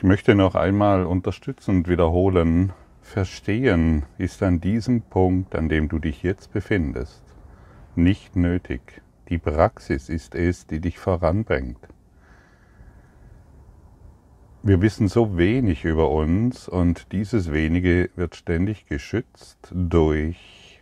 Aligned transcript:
Ich 0.00 0.04
möchte 0.04 0.34
noch 0.34 0.54
einmal 0.54 1.04
unterstützend 1.04 1.86
wiederholen, 1.86 2.72
Verstehen 3.02 4.06
ist 4.16 4.42
an 4.42 4.58
diesem 4.58 5.02
Punkt, 5.02 5.54
an 5.54 5.68
dem 5.68 5.90
du 5.90 5.98
dich 5.98 6.22
jetzt 6.22 6.54
befindest, 6.54 7.22
nicht 7.96 8.34
nötig. 8.34 9.02
Die 9.28 9.36
Praxis 9.36 10.08
ist 10.08 10.34
es, 10.34 10.66
die 10.66 10.80
dich 10.80 10.98
voranbringt. 10.98 11.86
Wir 14.62 14.80
wissen 14.80 15.06
so 15.06 15.36
wenig 15.36 15.84
über 15.84 16.10
uns 16.10 16.66
und 16.66 17.12
dieses 17.12 17.52
wenige 17.52 18.08
wird 18.16 18.36
ständig 18.36 18.86
geschützt 18.86 19.70
durch, 19.70 20.80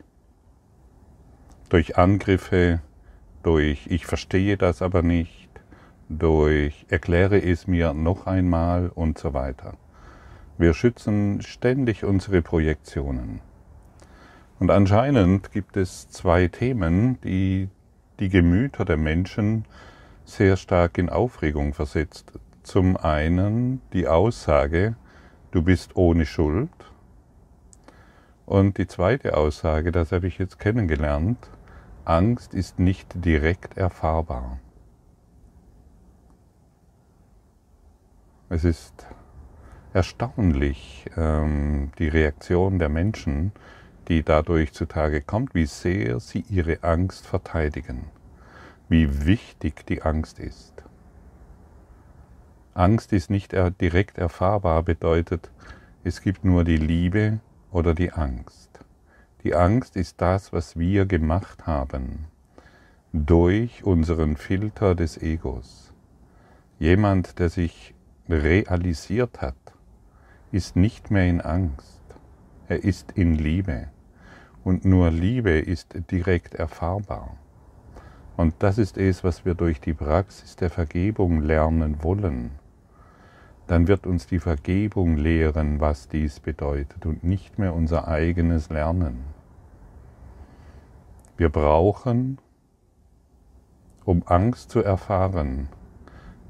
durch 1.71 1.99
Angriffe, 1.99 2.83
durch 3.43 3.89
ich 3.89 4.07
verstehe 4.07 4.57
das 4.57 4.81
aber 4.81 5.03
nicht, 5.03 5.48
durch 6.09 6.87
erkläre 6.89 7.41
es 7.43 7.67
mir 7.67 7.93
noch 7.93 8.27
einmal 8.27 8.91
und 8.95 9.19
so 9.19 9.35
weiter. 9.35 9.75
Wir 10.57 10.75
schützen 10.75 11.43
ständig 11.43 12.05
unsere 12.05 12.43
Projektionen. 12.43 13.41
Und 14.59 14.71
anscheinend 14.71 15.53
gibt 15.53 15.77
es 15.77 16.09
zwei 16.09 16.49
Themen, 16.49 17.21
die 17.21 17.69
die 18.19 18.29
Gemüter 18.29 18.85
der 18.85 18.97
Menschen 18.97 19.65
sehr 20.25 20.57
stark 20.57 20.99
in 20.99 21.09
Aufregung 21.09 21.75
versetzt. 21.75 22.33
Zum 22.65 22.97
einen 22.97 23.81
die 23.93 24.09
Aussage, 24.09 24.97
du 25.53 25.63
bist 25.63 25.97
ohne 25.97 26.27
Schuld. 26.27 26.71
Und 28.47 28.79
die 28.79 28.87
zweite 28.87 29.37
Aussage, 29.37 29.93
das 29.93 30.11
habe 30.11 30.27
ich 30.27 30.39
jetzt 30.39 30.59
kennengelernt, 30.59 31.39
Angst 32.05 32.55
ist 32.55 32.79
nicht 32.79 33.25
direkt 33.25 33.77
erfahrbar. 33.77 34.59
Es 38.51 38.65
ist 38.65 39.07
erstaunlich, 39.93 41.05
ähm, 41.19 41.93
die 41.99 42.09
Reaktion 42.09 42.79
der 42.79 42.89
Menschen, 42.89 43.53
die 44.09 44.23
dadurch 44.23 44.73
zutage 44.73 45.21
kommt, 45.21 45.55
wie 45.55 45.67
sehr 45.67 46.19
sie 46.19 46.45
ihre 46.49 46.83
Angst 46.83 47.27
verteidigen, 47.27 48.05
wie 48.89 49.27
wichtig 49.27 49.85
die 49.87 50.01
Angst 50.01 50.39
ist. 50.39 50.73
Angst 52.73 53.13
ist 53.13 53.29
nicht 53.29 53.53
direkt 53.53 54.17
erfahrbar, 54.17 54.83
bedeutet, 54.83 55.51
es 56.05 56.23
gibt 56.23 56.45
nur 56.45 56.65
die 56.65 56.77
Liebe 56.77 57.41
oder 57.71 57.93
die 57.93 58.13
Angst. 58.13 58.71
Die 59.43 59.55
Angst 59.55 59.95
ist 59.97 60.23
das, 60.23 60.55
was 60.55 60.79
wir 60.79 61.05
gemacht 61.05 61.67
haben 61.67 62.27
durch 63.13 63.85
unseren 63.85 64.37
Filter 64.37 64.95
des 64.95 65.21
Egos. 65.21 65.93
Jemand, 66.79 67.39
der 67.39 67.51
sich 67.51 67.95
realisiert 68.29 69.41
hat, 69.41 69.57
ist 70.53 70.77
nicht 70.77 71.11
mehr 71.11 71.27
in 71.27 71.41
Angst, 71.41 72.01
er 72.69 72.85
ist 72.85 73.13
in 73.13 73.35
Liebe. 73.35 73.89
Und 74.65 74.85
nur 74.85 75.11
Liebe 75.11 75.59
ist 75.59 75.95
direkt 76.11 76.55
erfahrbar. 76.55 77.37
Und 78.37 78.55
das 78.61 78.79
ist 78.79 78.99
es, 78.99 79.25
was 79.25 79.45
wir 79.45 79.55
durch 79.55 79.81
die 79.81 79.95
Praxis 79.95 80.57
der 80.57 80.71
Vergebung 80.71 81.41
lernen 81.41 82.03
wollen. 82.03 82.53
Dann 83.67 83.89
wird 83.89 84.07
uns 84.07 84.27
die 84.27 84.39
Vergebung 84.39 85.17
lehren, 85.17 85.81
was 85.81 86.09
dies 86.09 86.41
bedeutet 86.41 87.05
und 87.05 87.25
nicht 87.25 87.59
mehr 87.59 87.75
unser 87.75 88.09
eigenes 88.09 88.71
Lernen. 88.71 89.25
Wir 91.37 91.51
brauchen, 91.51 92.39
um 94.05 94.23
Angst 94.27 94.71
zu 94.71 94.83
erfahren, 94.83 95.69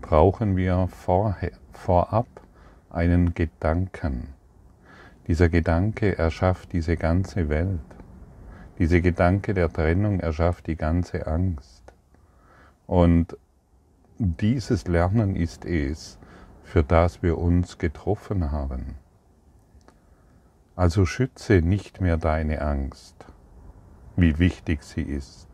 brauchen 0.01 0.57
wir 0.57 0.89
vorher, 0.89 1.53
vorab 1.79 2.27
einen 2.91 3.35
Gedanken. 3.35 4.35
Dieser 5.27 5.49
Gedanke 5.49 6.19
erschafft 6.19 6.73
diese 6.73 6.97
ganze 6.97 7.49
Welt. 7.49 7.81
Dieser 8.79 9.01
Gedanke 9.01 9.55
der 9.55 9.73
Trennung 9.73 10.21
erschafft 10.21 10.67
die 10.67 10.77
ganze 10.77 11.27
Angst. 11.27 11.83
Und 12.87 13.37
dieses 14.19 14.87
Lernen 14.87 15.37
ist 15.37 15.65
es, 15.65 16.19
für 16.63 16.83
das 16.83 17.23
wir 17.23 17.39
uns 17.39 17.79
getroffen 17.79 18.51
haben. 18.51 18.97
Also 20.77 21.07
schütze 21.07 21.63
nicht 21.63 22.01
mehr 22.01 22.17
deine 22.17 22.61
Angst, 22.61 23.27
wie 24.17 24.39
wichtig 24.39 24.83
sie 24.83 25.03
ist. 25.03 25.49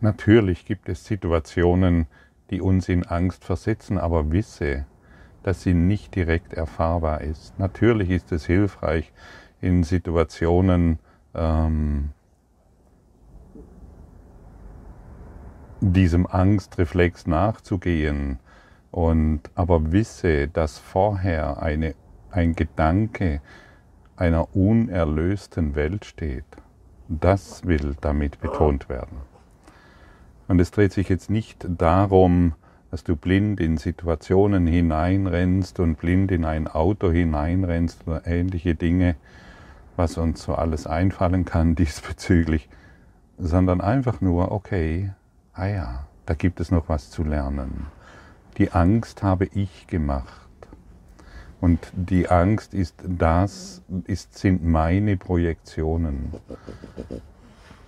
Natürlich 0.00 0.64
gibt 0.64 0.88
es 0.88 1.04
Situationen, 1.04 2.06
die 2.50 2.60
uns 2.60 2.88
in 2.88 3.06
Angst 3.06 3.44
versetzen, 3.44 3.98
aber 3.98 4.30
wisse, 4.32 4.86
dass 5.42 5.62
sie 5.62 5.74
nicht 5.74 6.14
direkt 6.14 6.52
erfahrbar 6.52 7.22
ist. 7.22 7.58
Natürlich 7.58 8.10
ist 8.10 8.32
es 8.32 8.44
hilfreich 8.46 9.12
in 9.60 9.84
Situationen, 9.84 10.98
ähm, 11.34 12.10
diesem 15.80 16.26
Angstreflex 16.26 17.26
nachzugehen. 17.26 18.38
Und 18.90 19.42
aber 19.54 19.92
wisse, 19.92 20.48
dass 20.48 20.78
vorher 20.78 21.62
eine, 21.62 21.94
ein 22.30 22.54
Gedanke 22.54 23.40
einer 24.16 24.54
unerlösten 24.54 25.74
Welt 25.76 26.04
steht. 26.04 26.44
Das 27.08 27.64
will 27.66 27.96
damit 28.00 28.40
betont 28.40 28.88
werden. 28.88 29.29
Und 30.50 30.60
es 30.60 30.72
dreht 30.72 30.92
sich 30.92 31.08
jetzt 31.08 31.30
nicht 31.30 31.64
darum, 31.78 32.54
dass 32.90 33.04
du 33.04 33.14
blind 33.14 33.60
in 33.60 33.76
Situationen 33.76 34.66
hineinrennst 34.66 35.78
und 35.78 35.96
blind 35.96 36.32
in 36.32 36.44
ein 36.44 36.66
Auto 36.66 37.08
hineinrennst 37.08 38.00
oder 38.08 38.26
ähnliche 38.26 38.74
Dinge, 38.74 39.14
was 39.94 40.18
uns 40.18 40.42
so 40.42 40.56
alles 40.56 40.88
einfallen 40.88 41.44
kann 41.44 41.74
diesbezüglich, 41.76 42.68
sondern 43.38 43.80
einfach 43.80 44.20
nur, 44.20 44.50
okay, 44.50 45.12
ah 45.52 45.66
ja, 45.66 46.06
da 46.26 46.34
gibt 46.34 46.58
es 46.58 46.72
noch 46.72 46.88
was 46.88 47.10
zu 47.10 47.22
lernen. 47.22 47.86
Die 48.58 48.72
Angst 48.72 49.22
habe 49.22 49.44
ich 49.54 49.86
gemacht. 49.86 50.48
Und 51.60 51.92
die 51.92 52.28
Angst 52.28 52.74
ist 52.74 52.96
das, 53.06 53.82
ist, 54.04 54.36
sind 54.36 54.64
meine 54.64 55.16
Projektionen. 55.16 56.32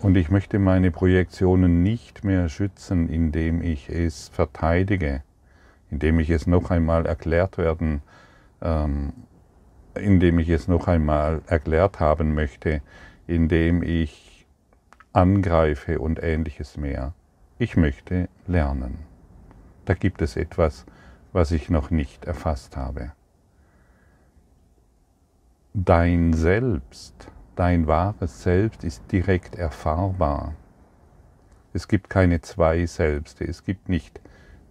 Und 0.03 0.17
ich 0.17 0.31
möchte 0.31 0.59
meine 0.59 0.91
Projektionen 0.91 1.85
nicht 1.85 2.25
mehr 2.25 2.49
schützen, 2.49 3.09
indem 3.09 3.63
ich 3.63 3.89
es 3.89 4.29
verteidige, 4.31 5.23
indem 5.93 6.19
ich 6.19 6.29
es 6.31 6.49
noch 6.49 6.73
einmal 6.73 7.07
erklärt 7.07 7.57
werden, 7.57 8.03
ähm, 8.61 9.13
indem 9.95 10.41
ich 10.41 10.49
es 10.49 10.67
noch 10.67 10.89
einmal 10.89 11.41
erklärt 11.47 12.01
haben 12.01 12.35
möchte, 12.35 12.83
indem 13.29 13.85
ich 13.85 14.45
angreife 15.13 16.01
und 16.01 16.21
ähnliches 16.21 16.77
mehr. 16.77 17.15
Ich 17.61 17.77
möchte 17.77 18.29
lernen. 18.49 18.99
Da 19.85 19.95
gibt 19.95 20.21
es 20.21 20.37
etwas, 20.37 20.85
was 21.33 21.53
ich 21.53 21.71
noch 21.71 21.93
nicht 21.93 22.25
erfasst 22.25 22.77
habe. 22.77 23.13
Dein 25.75 26.33
Selbst 26.33 27.31
Dein 27.57 27.87
wahres 27.87 28.43
Selbst 28.43 28.83
ist 28.83 29.03
direkt 29.13 29.57
erfahrbar. 29.57 30.55
Es 31.75 31.87
gibt 31.89 32.09
keine 32.09 32.41
zwei 32.41 32.87
Selbste. 32.87 33.45
Es 33.45 33.65
gibt 33.65 33.89
nicht 33.89 34.21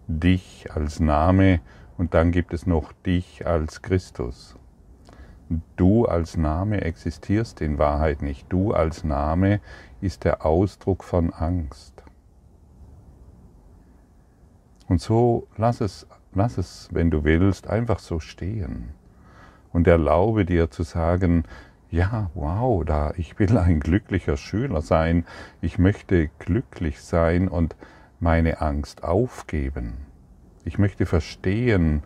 dich 0.08 0.68
als 0.72 1.00
Name 1.00 1.60
und 1.96 2.14
dann 2.14 2.32
gibt 2.32 2.52
es 2.52 2.66
noch 2.66 2.92
dich 2.92 3.46
als 3.46 3.82
Christus. 3.82 4.56
Du 5.76 6.06
als 6.06 6.36
Name 6.36 6.80
existierst 6.80 7.60
in 7.60 7.78
Wahrheit 7.78 8.22
nicht. 8.22 8.46
Du 8.52 8.72
als 8.72 9.04
Name 9.04 9.60
ist 10.00 10.24
der 10.24 10.44
Ausdruck 10.44 11.04
von 11.04 11.32
Angst. 11.32 12.02
Und 14.88 15.00
so 15.00 15.46
lass 15.56 15.80
es, 15.80 16.06
lass 16.34 16.58
es, 16.58 16.88
wenn 16.92 17.10
du 17.10 17.24
willst, 17.24 17.68
einfach 17.68 17.98
so 17.98 18.18
stehen 18.18 18.90
und 19.72 19.86
erlaube 19.86 20.44
dir 20.44 20.70
zu 20.70 20.82
sagen, 20.82 21.44
ja, 21.92 22.30
wow, 22.34 22.82
da, 22.84 23.12
ich 23.18 23.38
will 23.38 23.56
ein 23.58 23.78
glücklicher 23.78 24.38
Schüler 24.38 24.80
sein, 24.80 25.26
ich 25.60 25.78
möchte 25.78 26.30
glücklich 26.38 27.02
sein 27.02 27.48
und 27.48 27.76
meine 28.18 28.62
Angst 28.62 29.04
aufgeben. 29.04 29.98
Ich 30.64 30.78
möchte 30.78 31.04
verstehen, 31.04 32.02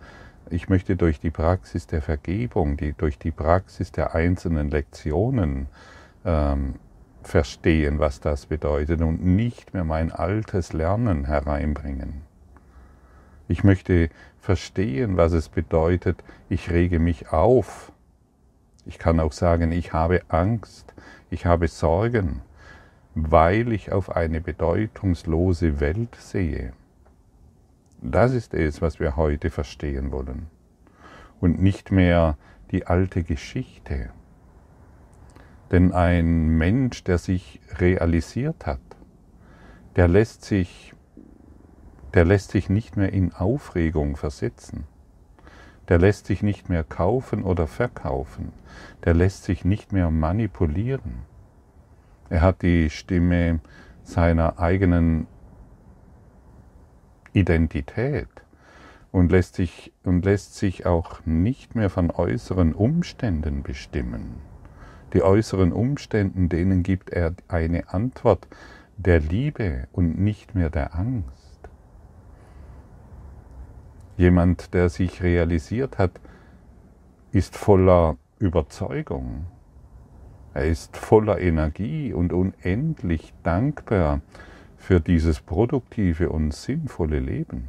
ich 0.51 0.69
möchte 0.69 0.97
durch 0.97 1.21
die 1.21 1.31
Praxis 1.31 1.87
der 1.87 2.03
Vergebung, 2.03 2.77
die, 2.77 2.95
durch 2.95 3.17
die 3.17 3.31
Praxis 3.31 3.93
der 3.93 4.17
einzelnen 4.17 4.71
Lektionen 4.71 5.69
ähm, 6.25 6.75
verstehen, 7.23 8.01
was 8.01 8.19
das 8.21 8.47
bedeutet 8.47 9.01
und 9.03 9.25
nicht 9.25 9.73
mehr 9.73 9.85
mein 9.85 10.11
altes 10.11 10.73
Lernen 10.73 11.27
hereinbringen. 11.27 12.23
Ich 13.47 13.63
möchte 13.63 14.11
verstehen, 14.41 15.17
was 15.17 15.33
es 15.33 15.49
bedeutet, 15.49 16.25
ich 16.49 16.71
rege 16.71 16.99
mich 16.99 17.31
auf 17.31 17.93
ich 18.87 18.99
kann 18.99 19.21
auch 19.21 19.33
sagen, 19.33 19.73
ich 19.73 19.93
habe 19.93 20.23
Angst, 20.29 20.95
ich 21.29 21.45
habe 21.45 21.69
Sorgen, 21.69 22.43
weil 23.15 23.73
ich 23.73 23.93
auf 23.93 24.15
eine 24.15 24.41
bedeutungslose 24.41 25.81
Welt 25.81 26.15
sehe. 26.17 26.73
Das 28.01 28.33
ist 28.33 28.55
es, 28.55 28.81
was 28.81 29.01
wir 29.01 29.17
heute 29.17 29.51
verstehen 29.51 30.13
wollen. 30.13 30.47
Und 31.41 31.61
nicht 31.61 31.91
mehr 31.91 32.37
die 32.71 32.87
alte 32.87 33.25
Geschichte. 33.25 34.11
Denn 35.73 35.93
ein 35.93 36.49
Mensch, 36.57 37.03
der 37.03 37.19
sich 37.19 37.61
realisiert 37.79 38.67
hat, 38.67 38.81
der 39.97 40.07
lässt 40.07 40.45
sich, 40.45 40.95
der 42.15 42.25
lässt 42.25 42.53
sich 42.53 42.69
nicht 42.69 42.97
mehr 42.97 43.13
in 43.13 43.33
Aufregung 43.33 44.17
versetzen. 44.17 44.85
Der 45.89 45.99
lässt 45.99 46.27
sich 46.27 46.43
nicht 46.43 46.69
mehr 46.69 46.85
kaufen 46.85 47.43
oder 47.43 47.67
verkaufen. 47.67 48.53
Der 49.05 49.15
lässt 49.15 49.45
sich 49.45 49.65
nicht 49.65 49.93
mehr 49.93 50.11
manipulieren. 50.11 51.23
Er 52.29 52.41
hat 52.41 52.63
die 52.63 52.91
Stimme 52.91 53.61
seiner 54.03 54.59
eigenen 54.59 55.27
Identität 57.33 58.29
und 59.13 59.31
lässt 59.31 59.55
sich, 59.55 59.93
und 60.03 60.25
lässt 60.25 60.57
sich 60.57 60.87
auch 60.87 61.25
nicht 61.25 61.75
mehr 61.75 61.91
von 61.91 62.11
äußeren 62.11 62.75
Umständen 62.75 63.63
bestimmen. 63.63 64.37
Die 65.13 65.23
äußeren 65.23 65.73
Umständen, 65.73 66.49
denen 66.49 66.83
gibt 66.83 67.11
er 67.11 67.35
eine 67.49 67.89
Antwort 67.91 68.49
der 68.97 69.21
Liebe 69.21 69.87
und 69.93 70.19
nicht 70.19 70.55
mehr 70.55 70.71
der 70.71 70.95
Angst. 70.95 71.46
Jemand, 74.17 74.73
der 74.73 74.89
sich 74.89 75.23
realisiert 75.23 75.99
hat, 75.99 76.13
ist 77.33 77.57
voller 77.57 78.17
Überzeugung. 78.39 79.47
Er 80.55 80.65
ist 80.65 80.97
voller 80.97 81.39
Energie 81.39 82.15
und 82.15 82.33
unendlich 82.33 83.35
dankbar 83.43 84.23
für 84.79 85.01
dieses 85.01 85.41
produktive 85.41 86.31
und 86.31 86.55
sinnvolle 86.55 87.19
Leben. 87.19 87.69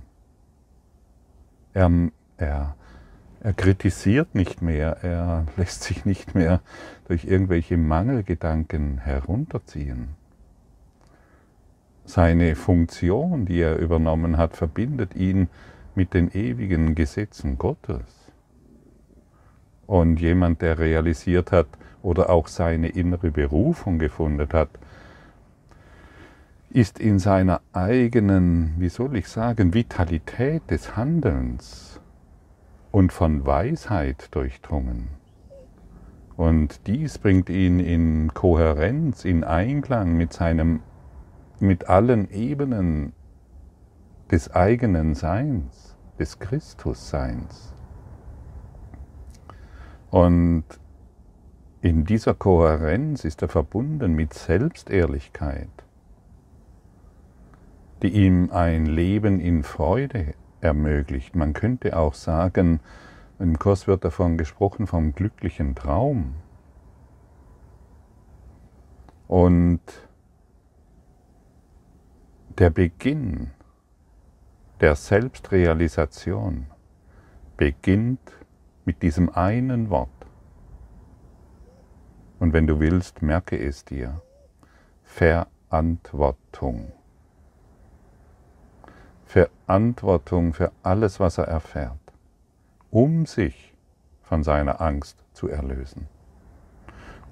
Er, 1.74 1.92
er, 2.38 2.76
er 3.42 3.54
kritisiert 3.54 4.34
nicht 4.34 4.62
mehr, 4.62 5.04
er 5.04 5.46
lässt 5.58 5.84
sich 5.84 6.06
nicht 6.06 6.34
mehr 6.34 6.62
durch 7.10 7.26
irgendwelche 7.26 7.76
Mangelgedanken 7.76 9.00
herunterziehen. 9.00 10.16
Seine 12.06 12.56
Funktion, 12.56 13.46
die 13.46 13.60
er 13.60 13.78
übernommen 13.78 14.38
hat, 14.38 14.56
verbindet 14.56 15.14
ihn 15.14 15.50
mit 15.98 16.14
den 16.14 16.30
ewigen 16.32 16.94
Gesetzen 16.94 17.58
Gottes. 17.58 18.06
Und 19.88 20.22
jemand, 20.22 20.62
der 20.62 20.78
realisiert 20.78 21.52
hat 21.52 21.68
oder 22.04 22.30
auch 22.30 22.48
seine 22.48 22.90
innere 22.90 23.32
Berufung 23.32 23.98
gefunden 23.98 24.48
hat, 24.54 24.70
ist 26.70 27.00
in 27.00 27.18
seiner 27.18 27.62
eigenen, 27.74 28.76
wie 28.78 28.90
soll 28.90 29.16
ich 29.16 29.28
sagen, 29.28 29.74
Vitalität 29.74 30.70
des 30.70 30.96
Handelns 30.96 32.00
und 32.92 33.12
von 33.12 33.48
Weisheit 33.48 34.28
durchdrungen. 34.36 35.08
Und 36.36 36.86
dies 36.86 37.18
bringt 37.18 37.50
ihn 37.50 37.80
in 37.80 38.36
Kohärenz, 38.36 39.26
in 39.26 39.44
Einklang 39.44 40.16
mit 40.16 40.32
seinem, 40.32 40.82
mit 41.60 41.90
allen 41.90 42.30
Ebenen 42.30 43.14
des 44.32 44.52
eigenen 44.52 45.16
Seins, 45.16 45.96
des 46.20 46.40
Christusseins. 46.40 47.74
Und 50.10 50.66
in 51.82 52.06
dieser 52.06 52.34
Kohärenz 52.34 53.24
ist 53.24 53.42
er 53.42 53.50
verbunden 53.50 54.14
mit 54.14 54.34
Selbstehrlichkeit 54.34 55.70
die 58.02 58.10
ihm 58.10 58.52
ein 58.52 58.86
Leben 58.86 59.40
in 59.40 59.64
Freude 59.64 60.34
ermöglicht. 60.62 61.36
Man 61.36 61.54
könnte 61.54 61.98
auch 61.98 62.14
sagen, 62.14 62.80
im 63.40 63.58
Kurs 63.60 63.88
wird 63.88 64.04
davon 64.04 64.38
gesprochen, 64.38 64.88
vom 64.88 65.14
glücklichen 65.14 65.76
Traum. 65.76 66.36
Und 69.28 69.82
der 72.58 72.70
Beginn 72.70 73.52
der 74.80 74.96
Selbstrealisation 74.96 76.68
beginnt 77.58 78.32
mit 78.86 79.02
diesem 79.02 79.30
einen 79.30 79.90
Wort. 79.90 80.10
Und 82.40 82.54
wenn 82.54 82.68
du 82.68 82.80
willst, 82.80 83.24
merke 83.24 83.58
es 83.58 83.86
dir. 83.86 84.22
Verantwortung. 85.04 86.92
Verantwortung 89.26 90.54
für 90.54 90.72
alles, 90.84 91.20
was 91.20 91.40
er 91.40 91.46
erfährt, 91.46 91.98
um 92.92 93.26
sich 93.26 93.74
von 94.22 94.44
seiner 94.44 94.80
Angst 94.80 95.24
zu 95.34 95.48
erlösen, 95.48 96.08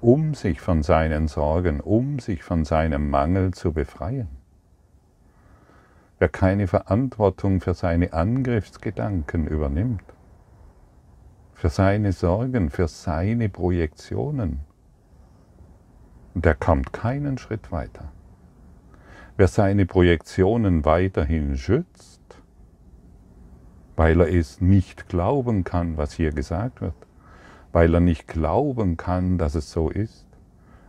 um 0.00 0.34
sich 0.34 0.60
von 0.60 0.82
seinen 0.82 1.28
Sorgen, 1.28 1.80
um 1.80 2.18
sich 2.18 2.42
von 2.42 2.64
seinem 2.64 3.08
Mangel 3.08 3.54
zu 3.54 3.72
befreien. 3.72 4.35
Wer 6.18 6.28
keine 6.30 6.66
Verantwortung 6.66 7.60
für 7.60 7.74
seine 7.74 8.14
Angriffsgedanken 8.14 9.46
übernimmt, 9.46 10.04
für 11.52 11.68
seine 11.68 12.12
Sorgen, 12.12 12.70
für 12.70 12.88
seine 12.88 13.50
Projektionen, 13.50 14.60
der 16.32 16.54
kommt 16.54 16.94
keinen 16.94 17.36
Schritt 17.36 17.70
weiter. 17.70 18.12
Wer 19.36 19.48
seine 19.48 19.84
Projektionen 19.84 20.86
weiterhin 20.86 21.56
schützt, 21.58 22.22
weil 23.96 24.20
er 24.20 24.34
es 24.34 24.62
nicht 24.62 25.10
glauben 25.10 25.64
kann, 25.64 25.98
was 25.98 26.14
hier 26.14 26.32
gesagt 26.32 26.80
wird, 26.80 26.94
weil 27.72 27.92
er 27.92 28.00
nicht 28.00 28.26
glauben 28.26 28.96
kann, 28.96 29.36
dass 29.36 29.54
es 29.54 29.70
so 29.70 29.90
ist, 29.90 30.26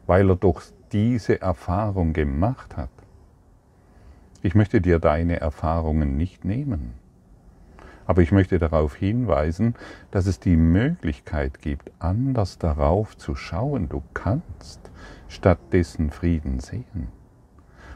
weil 0.05 0.29
er 0.29 0.37
doch 0.37 0.61
diese 0.93 1.41
Erfahrung 1.41 2.13
gemacht 2.13 2.77
hat. 2.77 2.89
Ich 4.41 4.55
möchte 4.55 4.81
dir 4.81 4.99
deine 4.99 5.39
Erfahrungen 5.39 6.15
nicht 6.15 6.45
nehmen, 6.45 6.93
aber 8.05 8.21
ich 8.21 8.31
möchte 8.31 8.59
darauf 8.59 8.95
hinweisen, 8.95 9.75
dass 10.11 10.27
es 10.27 10.39
die 10.39 10.55
Möglichkeit 10.55 11.61
gibt, 11.61 11.91
anders 11.99 12.57
darauf 12.57 13.17
zu 13.17 13.35
schauen. 13.35 13.89
Du 13.89 14.01
kannst 14.13 14.91
stattdessen 15.27 16.11
Frieden 16.11 16.59
sehen 16.59 17.09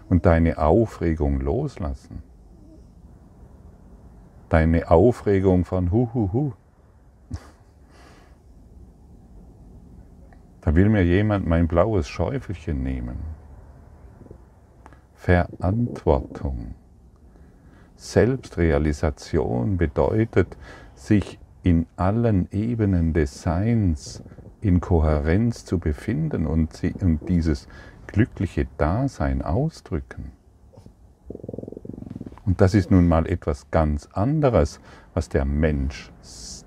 und 0.09 0.25
deine 0.25 0.57
Aufregung 0.57 1.39
loslassen. 1.39 2.23
Deine 4.49 4.91
Aufregung 4.91 5.63
von 5.63 5.91
hu 5.91 6.09
hu 6.13 6.33
hu. 6.33 6.53
Da 10.59 10.75
will 10.75 10.89
mir 10.89 11.03
jemand 11.05 11.47
mein 11.47 11.67
blaues 11.67 12.09
Schäufelchen 12.09 12.83
nehmen. 12.83 13.40
Verantwortung. 15.21 16.73
Selbstrealisation 17.95 19.77
bedeutet, 19.77 20.57
sich 20.95 21.37
in 21.61 21.85
allen 21.95 22.47
Ebenen 22.51 23.13
des 23.13 23.43
Seins 23.43 24.23
in 24.61 24.81
Kohärenz 24.81 25.63
zu 25.63 25.77
befinden 25.77 26.47
und, 26.47 26.81
dieses 27.29 27.67
glückliche 28.07 28.67
Dasein 28.79 29.43
ausdrücken. 29.43 30.31
Und 32.43 32.59
das 32.59 32.73
ist 32.73 32.89
nun 32.89 33.07
mal 33.07 33.27
etwas 33.27 33.69
ganz 33.69 34.09
anderes, 34.13 34.79
was 35.13 35.29
der 35.29 35.45
Mensch, 35.45 36.11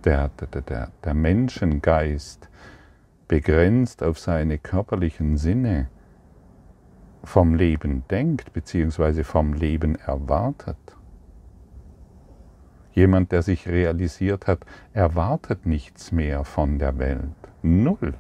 der, 0.05 0.29
der, 0.29 0.63
der, 0.63 0.93
der 1.03 1.15
Menschengeist 1.15 2.49
begrenzt 3.27 4.05
auf 4.05 4.21
seine 4.21 4.59
körperlichen 4.59 5.39
Sinne 5.39 5.89
vom 7.25 7.55
Leben 7.55 8.05
denkt 8.11 8.53
bzw. 8.53 9.25
vom 9.25 9.53
Leben 9.55 9.97
erwartet. 9.97 10.77
Jemand, 12.93 13.33
der 13.33 13.43
sich 13.43 13.69
realisiert 13.69 14.47
hat, 14.47 14.65
erwartet 14.93 15.67
nichts 15.67 16.13
mehr 16.13 16.45
von 16.45 16.79
der 16.79 16.99
Welt. 16.99 17.35
Null. 17.63 18.15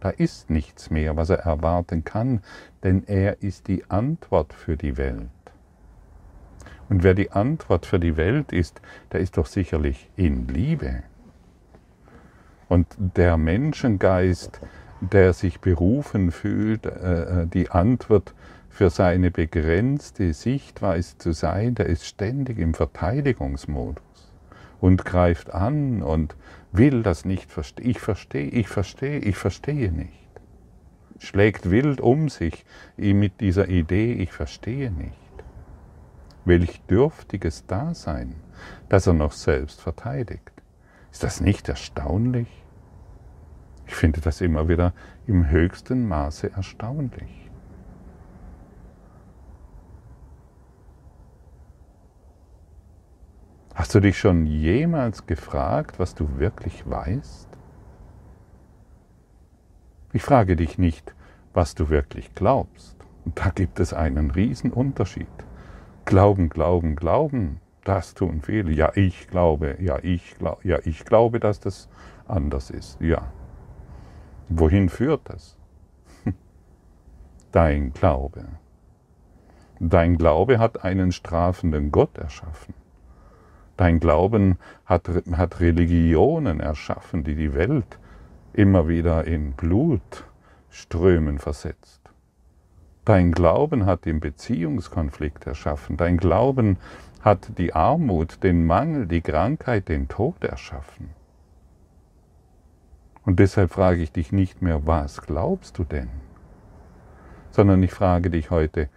Da 0.00 0.10
ist 0.10 0.50
nichts 0.50 0.90
mehr, 0.90 1.16
was 1.16 1.30
er 1.30 1.40
erwarten 1.40 2.04
kann, 2.04 2.40
denn 2.84 3.02
er 3.06 3.42
ist 3.42 3.66
die 3.66 3.90
Antwort 3.90 4.52
für 4.52 4.76
die 4.76 4.96
Welt. 4.96 5.28
Und 6.88 7.02
wer 7.02 7.14
die 7.14 7.32
Antwort 7.32 7.86
für 7.86 7.98
die 7.98 8.16
Welt 8.16 8.52
ist, 8.52 8.80
der 9.10 9.20
ist 9.20 9.36
doch 9.36 9.46
sicherlich 9.46 10.08
in 10.14 10.46
Liebe. 10.46 11.02
Und 12.68 12.86
der 12.98 13.36
Menschengeist, 13.36 14.60
der 15.00 15.32
sich 15.32 15.60
berufen 15.60 16.30
fühlt, 16.32 16.86
äh, 16.86 17.42
äh, 17.42 17.46
die 17.46 17.70
Antwort 17.70 18.34
für 18.68 18.90
seine 18.90 19.30
begrenzte 19.30 20.32
Sichtweise 20.34 21.18
zu 21.18 21.32
sein, 21.32 21.74
der 21.74 21.86
ist 21.86 22.06
ständig 22.06 22.58
im 22.58 22.74
Verteidigungsmodus 22.74 24.32
und 24.80 25.04
greift 25.04 25.52
an 25.54 26.02
und 26.02 26.36
will 26.72 27.02
das 27.02 27.24
nicht 27.24 27.50
verstehen. 27.50 27.90
Ich 27.90 28.00
verstehe, 28.00 28.48
ich 28.48 28.68
verstehe, 28.68 29.18
ich 29.18 29.36
verstehe 29.36 29.92
nicht. 29.92 30.12
Schlägt 31.18 31.70
wild 31.70 32.00
um 32.00 32.28
sich 32.28 32.66
mit 32.96 33.40
dieser 33.40 33.68
Idee, 33.68 34.12
ich 34.12 34.32
verstehe 34.32 34.90
nicht. 34.90 35.16
welch 36.46 36.80
dürftiges 36.82 37.66
Dasein, 37.66 38.36
das 38.88 39.06
er 39.06 39.14
noch 39.14 39.32
selbst 39.32 39.80
verteidigt. 39.80 40.52
Ist 41.10 41.22
das 41.24 41.40
nicht 41.40 41.68
erstaunlich? 41.68 42.48
Ich 43.86 43.94
finde 43.94 44.20
das 44.20 44.40
immer 44.40 44.68
wieder 44.68 44.92
im 45.26 45.48
höchsten 45.48 46.08
Maße 46.08 46.52
erstaunlich. 46.52 47.50
Hast 53.74 53.94
du 53.94 54.00
dich 54.00 54.18
schon 54.18 54.46
jemals 54.46 55.26
gefragt, 55.26 55.98
was 55.98 56.14
du 56.14 56.38
wirklich 56.38 56.88
weißt? 56.88 57.48
Ich 60.12 60.22
frage 60.22 60.56
dich 60.56 60.78
nicht, 60.78 61.14
was 61.52 61.74
du 61.74 61.90
wirklich 61.90 62.34
glaubst. 62.34 62.96
Und 63.26 63.38
da 63.38 63.50
gibt 63.50 63.78
es 63.78 63.92
einen 63.92 64.30
riesen 64.30 64.72
Unterschied. 64.72 65.26
Glauben, 66.06 66.48
glauben, 66.48 66.96
glauben, 66.96 67.60
das 67.84 68.14
tun 68.14 68.40
viele. 68.42 68.72
Ja, 68.72 68.92
ich 68.94 69.28
glaube, 69.28 69.76
ja, 69.78 69.98
ich 70.02 70.36
glaube, 70.38 70.66
ja, 70.66 70.78
ich 70.84 71.04
glaube, 71.04 71.38
dass 71.38 71.60
das 71.60 71.88
anders 72.26 72.70
ist. 72.70 72.98
Ja. 73.00 73.30
Wohin 74.48 74.88
führt 74.88 75.22
das? 75.24 75.56
Dein 77.52 77.92
Glaube. 77.92 78.44
Dein 79.80 80.16
Glaube 80.16 80.58
hat 80.58 80.84
einen 80.84 81.12
strafenden 81.12 81.90
Gott 81.90 82.16
erschaffen. 82.16 82.74
Dein 83.76 84.00
Glauben 84.00 84.58
hat, 84.86 85.10
hat 85.32 85.60
Religionen 85.60 86.60
erschaffen, 86.60 87.24
die 87.24 87.34
die 87.34 87.54
Welt 87.54 87.98
immer 88.54 88.88
wieder 88.88 89.24
in 89.24 89.52
Blutströmen 89.52 91.38
versetzt. 91.38 92.00
Dein 93.04 93.32
Glauben 93.32 93.84
hat 93.84 94.06
den 94.06 94.18
Beziehungskonflikt 94.20 95.46
erschaffen. 95.46 95.96
Dein 95.96 96.16
Glauben 96.16 96.78
hat 97.20 97.58
die 97.58 97.74
Armut, 97.74 98.42
den 98.42 98.64
Mangel, 98.64 99.06
die 99.06 99.20
Krankheit, 99.20 99.88
den 99.88 100.08
Tod 100.08 100.42
erschaffen. 100.42 101.10
Und 103.26 103.40
deshalb 103.40 103.72
frage 103.72 104.02
ich 104.02 104.12
dich 104.12 104.30
nicht 104.30 104.62
mehr, 104.62 104.86
was 104.86 105.20
glaubst 105.20 105.76
du 105.78 105.84
denn? 105.84 106.08
Sondern 107.50 107.82
ich 107.82 107.92
frage 107.92 108.30
dich 108.30 108.50
heute, 108.50 108.88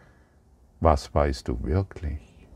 was 0.79 1.13
weißt 1.13 1.47
du 1.47 1.63
wirklich? 1.63 2.47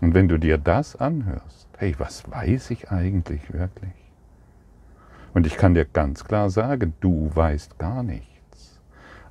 Und 0.00 0.14
wenn 0.14 0.28
du 0.28 0.38
dir 0.38 0.56
das 0.56 0.96
anhörst, 0.96 1.68
hey, 1.76 1.94
was 1.98 2.30
weiß 2.30 2.70
ich 2.70 2.90
eigentlich 2.90 3.52
wirklich? 3.52 3.92
Und 5.34 5.46
ich 5.46 5.56
kann 5.56 5.74
dir 5.74 5.84
ganz 5.84 6.24
klar 6.24 6.48
sagen, 6.48 6.94
du 7.00 7.30
weißt 7.34 7.76
gar 7.78 8.04
nichts, 8.04 8.80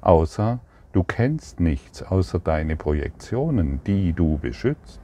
außer 0.01 0.59
du 0.91 1.03
kennst 1.03 1.61
nichts, 1.61 2.03
außer 2.03 2.39
deine 2.39 2.75
Projektionen, 2.75 3.81
die 3.85 4.11
du 4.11 4.37
beschützt 4.37 5.01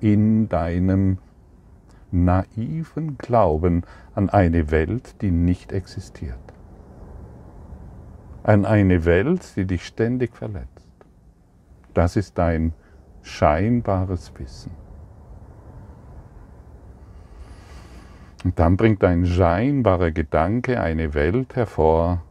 in 0.00 0.48
deinem 0.48 1.18
naiven 2.10 3.18
Glauben 3.18 3.82
an 4.14 4.30
eine 4.30 4.70
Welt, 4.70 5.20
die 5.22 5.30
nicht 5.30 5.72
existiert. 5.72 6.36
An 8.42 8.64
eine 8.64 9.04
Welt, 9.04 9.56
die 9.56 9.66
dich 9.66 9.86
ständig 9.86 10.34
verletzt. 10.36 10.88
Das 11.94 12.16
ist 12.16 12.38
dein 12.38 12.72
scheinbares 13.22 14.32
Wissen. 14.38 14.70
Und 18.44 18.58
dann 18.58 18.76
bringt 18.76 19.02
ein 19.04 19.26
scheinbarer 19.26 20.12
Gedanke 20.12 20.80
eine 20.80 21.12
Welt 21.14 21.56
hervor, 21.56 22.22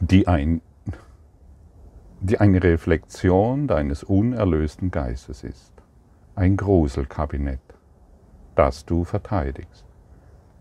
die, 0.00 0.28
ein, 0.28 0.60
die 2.20 2.38
eine 2.38 2.62
Reflexion 2.62 3.66
deines 3.66 4.04
unerlösten 4.04 4.90
Geistes 4.90 5.42
ist. 5.42 5.72
Ein 6.36 6.56
Gruselkabinett, 6.56 7.60
das 8.58 8.84
du 8.84 9.04
verteidigst. 9.04 9.84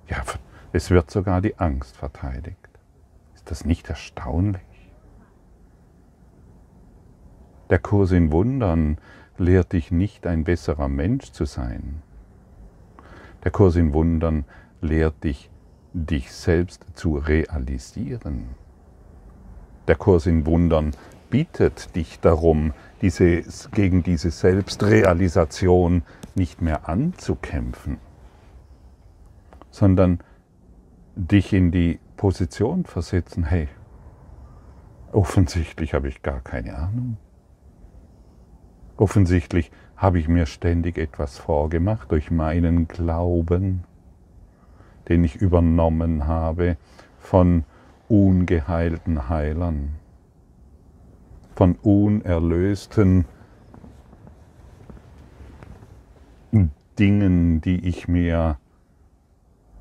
Ja, 0.08 0.24
es 0.72 0.92
wird 0.92 1.10
sogar 1.10 1.42
die 1.42 1.58
Angst 1.58 1.98
verteidigt. 1.98 2.70
Ist 3.34 3.50
das 3.50 3.66
nicht 3.66 3.90
erstaunlich? 3.90 4.62
Der 7.72 7.80
Kurs 7.80 8.12
in 8.12 8.32
Wundern 8.32 9.00
lehrt 9.38 9.74
dich 9.74 9.92
nicht 9.92 10.28
ein 10.28 10.44
besserer 10.44 10.88
Mensch 10.88 11.32
zu 11.32 11.46
sein, 11.46 12.04
der 13.44 13.52
Kurs 13.52 13.76
in 13.76 13.94
Wundern 13.94 14.46
lehrt 14.82 15.24
dich, 15.24 15.50
dich 15.94 16.32
selbst 16.32 16.86
zu 16.96 17.18
realisieren. 17.18 18.50
Der 19.88 19.96
Kurs 19.96 20.26
in 20.26 20.46
Wundern 20.46 20.92
bittet 21.30 21.96
dich 21.96 22.20
darum, 22.20 22.74
diese, 23.02 23.44
gegen 23.72 24.04
diese 24.04 24.32
Selbstrealisation 24.32 26.04
nicht 26.38 26.62
mehr 26.62 26.88
anzukämpfen, 26.88 27.98
sondern 29.72 30.20
dich 31.16 31.52
in 31.54 31.72
die 31.72 32.00
Position 32.16 32.86
versetzen, 32.86 33.44
hey, 33.44 33.68
offensichtlich 35.12 35.94
habe 35.94 36.08
ich 36.08 36.22
gar 36.22 36.42
keine 36.42 36.76
Ahnung. 36.78 37.18
Offensichtlich 38.98 39.72
habe 39.96 40.20
ich 40.20 40.28
mir 40.28 40.46
ständig 40.46 40.98
etwas 40.98 41.38
vorgemacht 41.38 42.12
durch 42.12 42.32
meinen 42.32 42.88
Glauben, 42.88 43.84
den 45.08 45.24
ich 45.24 45.36
übernommen 45.36 46.28
habe 46.28 46.78
von 47.20 47.64
ungeheilten 48.08 49.30
Heilern, 49.30 49.96
von 51.56 51.76
unerlösten 51.76 53.26
Dingen, 57.00 57.62
die 57.62 57.88
ich 57.88 58.08
mir 58.08 58.58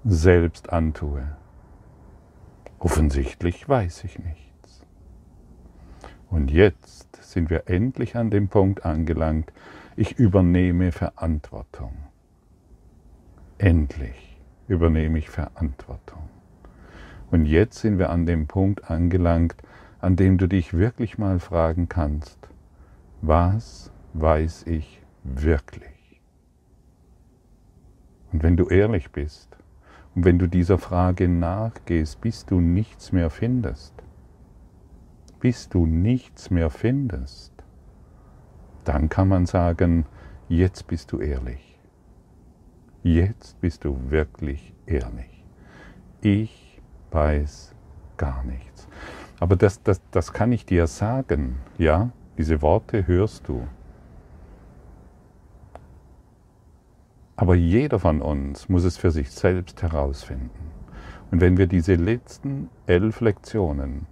selbst 0.05 0.71
antue. 0.71 1.27
Offensichtlich 2.79 3.67
weiß 3.67 4.05
ich 4.05 4.19
nichts. 4.19 4.85
Und 6.29 6.51
jetzt 6.51 7.23
sind 7.23 7.49
wir 7.49 7.69
endlich 7.71 8.17
an 8.17 8.31
dem 8.31 8.49
Punkt 8.49 8.85
angelangt, 8.85 9.51
ich 9.97 10.19
übernehme 10.19 10.93
Verantwortung. 10.93 11.97
Endlich 13.57 14.39
übernehme 14.69 15.19
ich 15.19 15.31
Verantwortung. 15.31 16.29
Und 17.31 17.47
jetzt 17.47 17.79
sind 17.79 17.99
wir 17.99 18.11
an 18.11 18.27
dem 18.27 18.47
Punkt 18.47 18.91
angelangt, 18.91 19.57
an 20.01 20.17
dem 20.17 20.37
du 20.37 20.47
dich 20.47 20.75
wirklich 20.75 21.17
mal 21.17 21.41
fragen 21.41 21.89
kannst, 21.89 22.39
was 23.23 23.91
weiß 24.13 24.65
ich 24.67 25.01
wirklich? 25.25 25.96
Und 28.37 28.43
wenn 28.43 28.59
du 28.59 28.67
ehrlich 28.69 29.13
bist 29.13 29.57
und 30.15 30.27
wenn 30.27 30.39
du 30.39 30.47
dieser 30.47 30.77
Frage 30.77 31.27
nachgehst, 31.27 32.21
bis 32.21 32.45
du 32.45 32.61
nichts 32.61 33.11
mehr 33.11 33.31
findest, 33.31 33.95
bis 35.41 35.71
du 35.71 35.87
nichts 35.87 36.51
mehr 36.51 36.69
findest, 36.69 37.55
dann 38.85 39.09
kann 39.09 39.29
man 39.29 39.47
sagen, 39.47 40.05
jetzt 40.51 40.87
bist 40.87 41.13
du 41.13 41.21
ehrlich. 41.21 41.79
Jetzt 43.03 43.59
bist 43.63 43.87
du 43.87 43.99
wirklich 44.11 44.75
ehrlich. 44.85 45.43
Ich 46.21 46.83
weiß 47.13 47.75
gar 48.19 48.45
nichts. 48.45 48.87
Aber 49.41 49.57
das, 49.57 49.83
das, 49.83 50.03
das 50.11 50.35
kann 50.35 50.53
ich 50.53 50.67
dir 50.67 50.87
sagen, 50.89 51.57
ja? 51.79 52.11
Diese 52.37 52.61
Worte 52.61 53.07
hörst 53.07 53.49
du. 53.49 53.67
Aber 57.37 57.55
jeder 57.55 57.99
von 57.99 58.23
uns 58.23 58.69
muss 58.69 58.85
es 58.85 58.97
für 58.97 59.11
sich 59.11 59.31
selbst 59.31 59.83
herausfinden. 59.83 60.73
Und 61.31 61.41
wenn 61.41 61.59
wir 61.59 61.67
diese 61.67 61.95
letzten 61.95 62.71
elf 62.87 63.21
Lektionen 63.21 64.07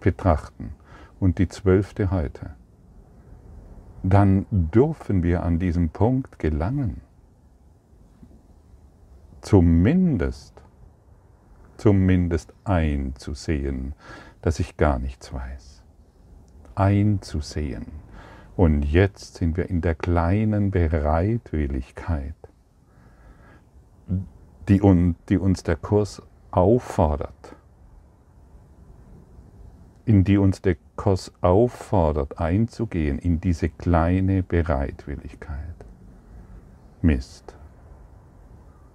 betrachten 0.00 0.74
und 1.18 1.38
die 1.38 1.48
zwölfte 1.48 2.10
heute, 2.10 2.50
dann 4.04 4.46
dürfen 4.50 5.22
wir 5.22 5.42
an 5.42 5.58
diesem 5.58 5.88
Punkt 5.88 6.38
gelangen. 6.38 7.00
Zumindest, 9.40 10.62
zumindest 11.78 12.52
einzusehen, 12.64 13.94
dass 14.42 14.60
ich 14.60 14.76
gar 14.76 14.98
nichts 14.98 15.32
weiß. 15.32 15.82
Einzusehen. 16.74 18.03
Und 18.56 18.84
jetzt 18.84 19.36
sind 19.36 19.56
wir 19.56 19.68
in 19.68 19.80
der 19.80 19.94
kleinen 19.94 20.70
Bereitwilligkeit, 20.70 22.34
die, 24.68 24.80
uns 24.80 25.62
der 25.64 25.76
Kurs 25.76 26.22
auffordert 26.50 27.56
in 30.06 30.24
die 30.24 30.38
uns 30.38 30.60
der 30.60 30.76
Kurs 30.96 31.32
auffordert, 31.40 32.38
einzugehen 32.38 33.18
in 33.18 33.40
diese 33.40 33.68
kleine 33.68 34.42
Bereitwilligkeit. 34.42 35.74
Mist. 37.02 37.56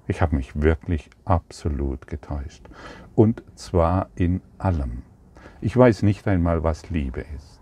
Ich 0.07 0.21
habe 0.21 0.35
mich 0.35 0.61
wirklich 0.61 1.09
absolut 1.25 2.07
getäuscht. 2.07 2.67
Und 3.15 3.43
zwar 3.55 4.09
in 4.15 4.41
allem. 4.57 5.03
Ich 5.61 5.75
weiß 5.75 6.03
nicht 6.03 6.27
einmal, 6.27 6.63
was 6.63 6.89
Liebe 6.89 7.21
ist. 7.35 7.58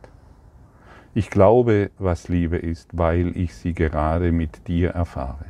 Ich 1.17 1.31
glaube, 1.31 1.89
was 1.97 2.27
Liebe 2.27 2.57
ist, 2.57 2.95
weil 2.95 3.35
ich 3.35 3.55
sie 3.55 3.73
gerade 3.73 4.31
mit 4.31 4.67
dir 4.67 4.91
erfahre. 4.91 5.45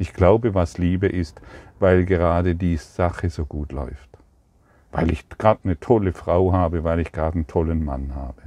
Ich 0.00 0.12
glaube, 0.12 0.52
was 0.52 0.78
Liebe 0.78 1.06
ist, 1.06 1.40
weil 1.78 2.04
gerade 2.04 2.56
die 2.56 2.76
Sache 2.76 3.30
so 3.30 3.46
gut 3.46 3.70
läuft. 3.70 4.08
Weil 4.90 5.12
ich 5.12 5.28
gerade 5.28 5.60
eine 5.62 5.78
tolle 5.78 6.12
Frau 6.12 6.52
habe, 6.52 6.82
weil 6.82 6.98
ich 6.98 7.12
gerade 7.12 7.36
einen 7.36 7.46
tollen 7.46 7.84
Mann 7.84 8.16
habe. 8.16 8.42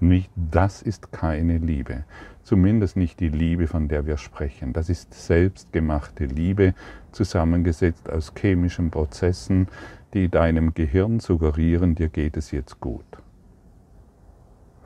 Nicht, 0.00 0.30
das 0.34 0.80
ist 0.80 1.12
keine 1.12 1.58
Liebe. 1.58 2.04
Zumindest 2.42 2.96
nicht 2.96 3.20
die 3.20 3.28
Liebe, 3.28 3.66
von 3.66 3.88
der 3.88 4.06
wir 4.06 4.16
sprechen. 4.16 4.72
Das 4.72 4.88
ist 4.88 5.12
selbstgemachte 5.12 6.24
Liebe, 6.24 6.72
zusammengesetzt 7.12 8.08
aus 8.08 8.32
chemischen 8.34 8.90
Prozessen, 8.90 9.68
die 10.14 10.30
deinem 10.30 10.72
Gehirn 10.72 11.20
suggerieren, 11.20 11.96
dir 11.96 12.08
geht 12.08 12.38
es 12.38 12.50
jetzt 12.50 12.80
gut. 12.80 13.15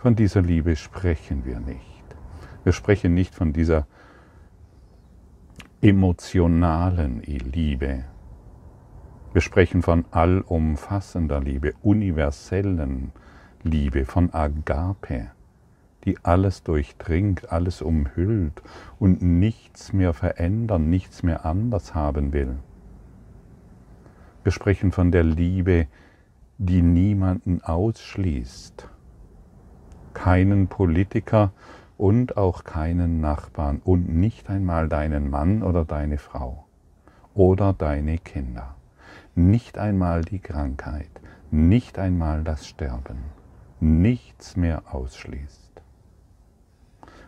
Von 0.01 0.17
dieser 0.17 0.41
Liebe 0.41 0.77
sprechen 0.77 1.45
wir 1.45 1.61
nicht. 1.61 2.05
Wir 2.65 2.73
sprechen 2.73 3.13
nicht 3.13 3.35
von 3.35 3.53
dieser 3.53 3.87
emotionalen 5.83 7.21
Liebe. 7.21 8.05
Wir 9.35 9.43
sprechen 9.43 9.83
von 9.83 10.07
allumfassender 10.11 11.41
Liebe, 11.41 11.75
universellen 11.83 13.13
Liebe, 13.63 14.07
von 14.07 14.33
Agape, 14.33 15.33
die 16.07 16.17
alles 16.23 16.63
durchdringt, 16.63 17.53
alles 17.53 17.83
umhüllt 17.83 18.63
und 18.99 19.21
nichts 19.21 19.93
mehr 19.93 20.15
verändern, 20.15 20.89
nichts 20.89 21.23
mehr 21.23 21.45
anders 21.45 21.95
haben 21.95 22.33
will. 22.33 22.57
Wir 24.45 24.53
sprechen 24.53 24.93
von 24.93 25.13
der 25.13 25.25
Liebe, 25.25 25.89
die 26.57 26.81
niemanden 26.81 27.63
ausschließt, 27.63 28.89
keinen 30.15 30.69
Politiker, 30.69 31.53
und 32.01 32.39
auch 32.39 32.65
keinen 32.65 33.21
Nachbarn 33.21 33.83
und 33.85 34.09
nicht 34.09 34.49
einmal 34.49 34.89
deinen 34.89 35.29
Mann 35.29 35.63
oder 35.63 35.85
deine 35.85 36.17
Frau 36.17 36.65
oder 37.35 37.75
deine 37.75 38.17
Kinder. 38.17 38.75
Nicht 39.35 39.77
einmal 39.77 40.23
die 40.23 40.39
Krankheit, 40.39 41.11
nicht 41.51 41.99
einmal 41.99 42.43
das 42.43 42.67
Sterben, 42.67 43.19
nichts 43.81 44.57
mehr 44.57 44.83
ausschließt. 44.95 45.83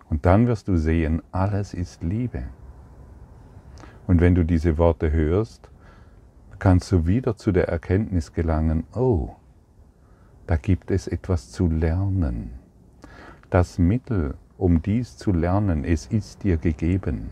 Und 0.08 0.24
dann 0.24 0.46
wirst 0.46 0.68
du 0.68 0.78
sehen, 0.78 1.20
alles 1.32 1.74
ist 1.74 2.02
Liebe. 2.02 2.44
Und 4.06 4.22
wenn 4.22 4.34
du 4.34 4.42
diese 4.42 4.78
Worte 4.78 5.12
hörst, 5.12 5.68
kannst 6.58 6.90
du 6.92 7.06
wieder 7.06 7.36
zu 7.36 7.52
der 7.52 7.68
Erkenntnis 7.68 8.32
gelangen, 8.32 8.84
oh, 8.94 9.36
da 10.46 10.56
gibt 10.56 10.90
es 10.90 11.08
etwas 11.08 11.50
zu 11.50 11.68
lernen. 11.68 12.61
Das 13.52 13.78
Mittel, 13.78 14.32
um 14.56 14.80
dies 14.80 15.18
zu 15.18 15.30
lernen. 15.30 15.84
Es 15.84 16.06
ist 16.06 16.42
dir 16.42 16.56
gegeben. 16.56 17.28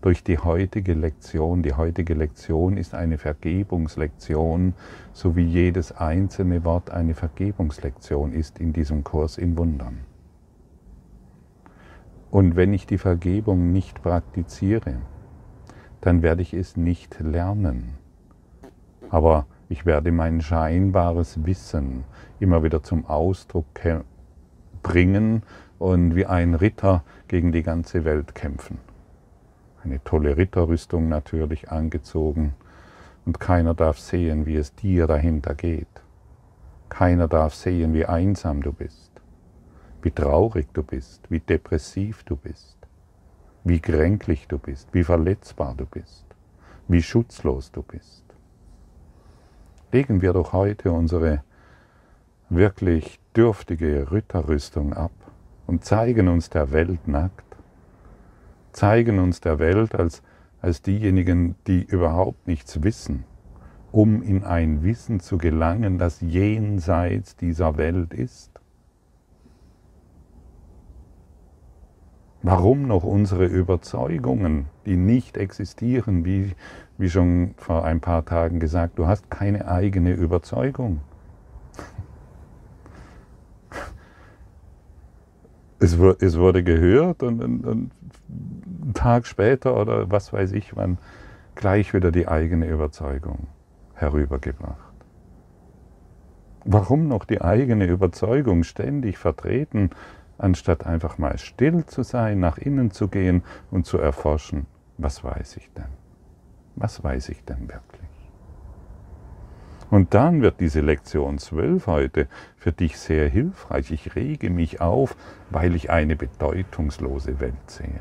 Durch 0.00 0.24
die 0.24 0.38
heutige 0.38 0.94
Lektion. 0.94 1.62
Die 1.62 1.74
heutige 1.74 2.14
Lektion 2.14 2.78
ist 2.78 2.94
eine 2.94 3.18
Vergebungslektion, 3.18 4.72
so 5.12 5.36
wie 5.36 5.44
jedes 5.44 5.92
einzelne 5.92 6.64
Wort 6.64 6.88
eine 6.88 7.12
Vergebungslektion 7.12 8.32
ist 8.32 8.58
in 8.58 8.72
diesem 8.72 9.04
Kurs 9.04 9.36
in 9.36 9.58
Wundern. 9.58 9.98
Und 12.30 12.56
wenn 12.56 12.72
ich 12.72 12.86
die 12.86 12.96
Vergebung 12.96 13.70
nicht 13.70 14.02
praktiziere, 14.02 14.94
dann 16.00 16.22
werde 16.22 16.40
ich 16.40 16.54
es 16.54 16.78
nicht 16.78 17.20
lernen. 17.20 17.98
Aber 19.10 19.44
ich 19.68 19.84
werde 19.84 20.10
mein 20.10 20.40
scheinbares 20.40 21.44
Wissen 21.44 22.04
immer 22.40 22.62
wieder 22.62 22.82
zum 22.82 23.04
Ausdruck 23.04 23.66
bringen 24.82 25.42
und 25.78 26.14
wie 26.14 26.26
ein 26.26 26.54
Ritter 26.54 27.04
gegen 27.28 27.52
die 27.52 27.62
ganze 27.62 28.04
Welt 28.04 28.34
kämpfen. 28.34 28.78
Eine 29.84 30.02
tolle 30.04 30.36
Ritterrüstung 30.36 31.08
natürlich 31.08 31.70
angezogen 31.70 32.54
und 33.24 33.40
keiner 33.40 33.74
darf 33.74 33.98
sehen, 33.98 34.46
wie 34.46 34.56
es 34.56 34.74
dir 34.74 35.06
dahinter 35.06 35.54
geht. 35.54 35.88
Keiner 36.88 37.26
darf 37.26 37.54
sehen, 37.54 37.94
wie 37.94 38.06
einsam 38.06 38.62
du 38.62 38.72
bist, 38.72 39.10
wie 40.02 40.10
traurig 40.10 40.68
du 40.72 40.82
bist, 40.82 41.30
wie 41.30 41.40
depressiv 41.40 42.22
du 42.24 42.36
bist, 42.36 42.76
wie 43.64 43.80
kränklich 43.80 44.46
du 44.46 44.58
bist, 44.58 44.88
wie 44.92 45.04
verletzbar 45.04 45.74
du 45.76 45.86
bist, 45.86 46.26
wie 46.88 47.02
schutzlos 47.02 47.72
du 47.72 47.82
bist. 47.82 48.24
Legen 49.90 50.22
wir 50.22 50.32
doch 50.32 50.52
heute 50.52 50.92
unsere 50.92 51.42
wirklich 52.54 53.18
dürftige 53.34 54.12
Ritterrüstung 54.12 54.92
ab 54.92 55.12
und 55.66 55.84
zeigen 55.84 56.28
uns 56.28 56.50
der 56.50 56.70
Welt 56.70 57.08
nackt, 57.08 57.56
zeigen 58.72 59.18
uns 59.18 59.40
der 59.40 59.58
Welt 59.58 59.94
als, 59.94 60.22
als 60.60 60.82
diejenigen, 60.82 61.54
die 61.66 61.82
überhaupt 61.82 62.46
nichts 62.46 62.82
wissen, 62.82 63.24
um 63.90 64.22
in 64.22 64.44
ein 64.44 64.82
Wissen 64.82 65.20
zu 65.20 65.38
gelangen, 65.38 65.98
das 65.98 66.20
jenseits 66.20 67.36
dieser 67.36 67.76
Welt 67.76 68.12
ist. 68.12 68.50
Warum 72.44 72.88
noch 72.88 73.04
unsere 73.04 73.46
Überzeugungen, 73.46 74.66
die 74.84 74.96
nicht 74.96 75.36
existieren, 75.36 76.24
wie, 76.24 76.52
wie 76.98 77.08
schon 77.08 77.54
vor 77.56 77.84
ein 77.84 78.00
paar 78.00 78.24
Tagen 78.24 78.58
gesagt, 78.58 78.98
du 78.98 79.06
hast 79.06 79.30
keine 79.30 79.68
eigene 79.68 80.12
Überzeugung. 80.12 81.00
Es, 85.82 85.98
es 86.20 86.38
wurde 86.38 86.62
gehört 86.62 87.22
und, 87.22 87.42
und, 87.42 87.66
und 87.66 87.90
einen 88.82 88.94
Tag 88.94 89.26
später 89.26 89.76
oder 89.76 90.10
was 90.10 90.32
weiß 90.32 90.52
ich 90.52 90.76
wann 90.76 90.98
gleich 91.54 91.92
wieder 91.92 92.10
die 92.10 92.28
eigene 92.28 92.66
Überzeugung 92.66 93.48
herübergebracht. 93.94 94.92
Warum 96.64 97.08
noch 97.08 97.24
die 97.24 97.42
eigene 97.42 97.86
Überzeugung 97.86 98.62
ständig 98.62 99.18
vertreten, 99.18 99.90
anstatt 100.38 100.86
einfach 100.86 101.18
mal 101.18 101.36
still 101.38 101.84
zu 101.84 102.02
sein, 102.02 102.40
nach 102.40 102.56
innen 102.58 102.90
zu 102.90 103.08
gehen 103.08 103.42
und 103.70 103.84
zu 103.84 103.98
erforschen, 103.98 104.66
was 104.96 105.24
weiß 105.24 105.56
ich 105.56 105.70
denn? 105.72 105.92
Was 106.76 107.02
weiß 107.02 107.28
ich 107.30 107.44
denn 107.44 107.68
wirklich? 107.68 107.91
Und 109.92 110.14
dann 110.14 110.40
wird 110.40 110.58
diese 110.58 110.80
Lektion 110.80 111.36
12 111.36 111.86
heute 111.86 112.26
für 112.56 112.72
dich 112.72 112.98
sehr 112.98 113.28
hilfreich. 113.28 113.90
Ich 113.90 114.16
rege 114.16 114.48
mich 114.48 114.80
auf, 114.80 115.14
weil 115.50 115.76
ich 115.76 115.90
eine 115.90 116.16
bedeutungslose 116.16 117.40
Welt 117.40 117.70
sehe. 117.70 118.00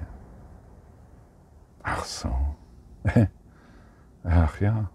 Ach 1.84 2.06
so. 2.06 2.34
Ach 4.24 4.62
ja. 4.62 4.90